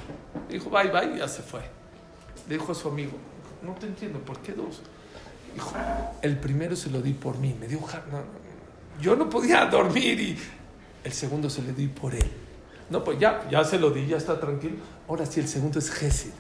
[0.49, 1.61] Dijo, bye, bye, y ya se fue.
[2.49, 3.13] Le dijo a su amigo,
[3.61, 4.81] no te entiendo, ¿por qué dos?
[5.53, 5.73] Dijo,
[6.21, 8.23] el primero se lo di por mí, me dio no, no,
[9.01, 10.37] yo no podía dormir y
[11.03, 12.29] el segundo se le di por él.
[12.89, 14.75] No, pues ya, ya se lo di, ya está tranquilo.
[15.07, 16.31] Ahora sí, el segundo es Gesed.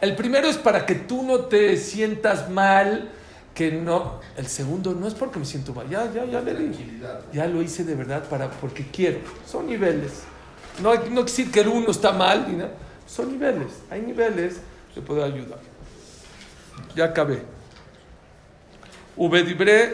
[0.00, 3.10] El primero es para que tú no te sientas mal,
[3.54, 4.20] que no.
[4.36, 7.00] El segundo no es porque me siento mal, ya, ya, ya le di.
[7.32, 9.20] Ya lo hice de verdad para, porque quiero.
[9.46, 10.22] Son niveles.
[10.82, 12.72] No, no decir que el uno está mal, ni nada.
[13.06, 13.68] son niveles.
[13.90, 14.60] Hay niveles
[14.94, 15.60] que puede ayudar.
[16.96, 17.42] Ya acabé.
[19.19, 19.89] ובדברי,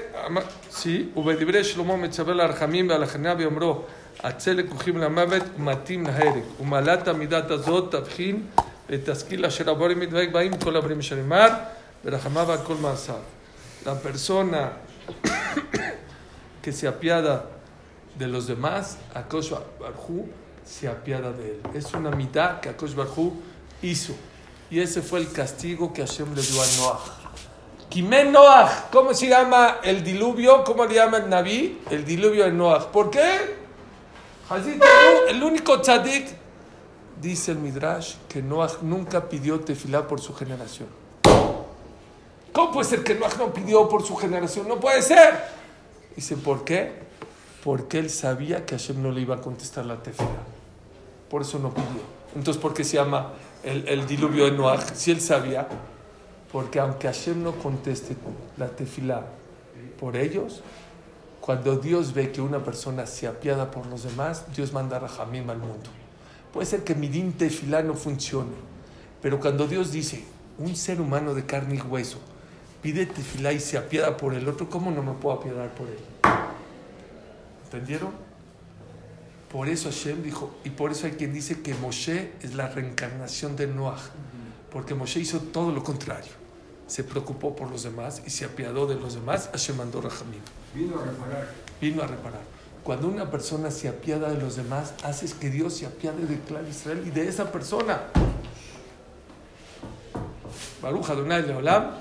[0.71, 3.81] sí, ובדברי שלמה מצווה לרחמים ולחניה ואומרו
[4.23, 8.43] עצה לקוחים למוות ומתים להרג ומעלת המידת הזאת תבחין
[8.89, 11.47] ותשכיל אשר הבורים מתדבק בהם כל הברים אשר אמר
[12.05, 13.15] ורחמיו על כל מעשיו.
[13.85, 14.73] La persona
[16.61, 17.45] que se apiada
[18.19, 20.29] de los demás, Akosh Barhu
[20.63, 21.61] se apiada de él.
[21.73, 23.41] Es una mitad que Akosh Barhu
[23.81, 24.13] hizo.
[24.69, 26.99] Y ese fue el castigo que Hashem le dio a Noah.
[27.88, 30.64] Kimen Noah, ¿cómo se llama el diluvio?
[30.64, 31.80] ¿Cómo le llama el Naví?
[31.90, 32.90] El diluvio de Noah.
[32.90, 33.56] ¿Por qué?
[35.28, 36.26] El único tzadik,
[37.20, 40.88] dice el Midrash, que Noah nunca pidió tefilá por su generación.
[42.52, 44.68] ¿Cómo puede ser que Noah no pidió por su generación?
[44.68, 45.44] No puede ser.
[46.14, 46.92] Dice, ¿por qué?
[47.62, 50.28] Porque él sabía que Hashem no le iba a contestar la tefilá.
[51.28, 52.02] Por eso no pidió.
[52.34, 53.32] Entonces, ¿por qué se llama
[53.62, 54.80] el, el diluvio de Noah?
[54.94, 55.66] Si él sabía,
[56.52, 58.16] porque aunque Hashem no conteste
[58.56, 59.26] la tefilá
[59.98, 60.62] por ellos,
[61.40, 65.48] cuando Dios ve que una persona se apiada por los demás, Dios manda a Rahamim
[65.50, 65.90] al mundo.
[66.52, 68.52] Puede ser que mi din tefilá no funcione,
[69.22, 70.24] pero cuando Dios dice,
[70.58, 72.18] un ser humano de carne y hueso
[72.82, 75.98] pide tefilá y se apiada por el otro, ¿cómo no me puedo apiadar por él?
[77.64, 78.10] ¿Entendieron?
[79.50, 83.56] Por eso Hashem dijo, y por eso hay quien dice que Moshe es la reencarnación
[83.56, 83.98] de Noah,
[84.76, 86.32] porque Moshe hizo todo lo contrario.
[86.86, 90.42] Se preocupó por los demás y se apiadó de los demás, Hashem mandó Rahamim.
[90.74, 91.48] Vino a reparar.
[91.80, 92.42] Vino a reparar.
[92.84, 96.68] Cuando una persona se apiada de los demás, haces que Dios se apiade de clan
[96.68, 98.02] Israel y de esa persona.
[100.82, 101.92] Baruch Adonai Leolam.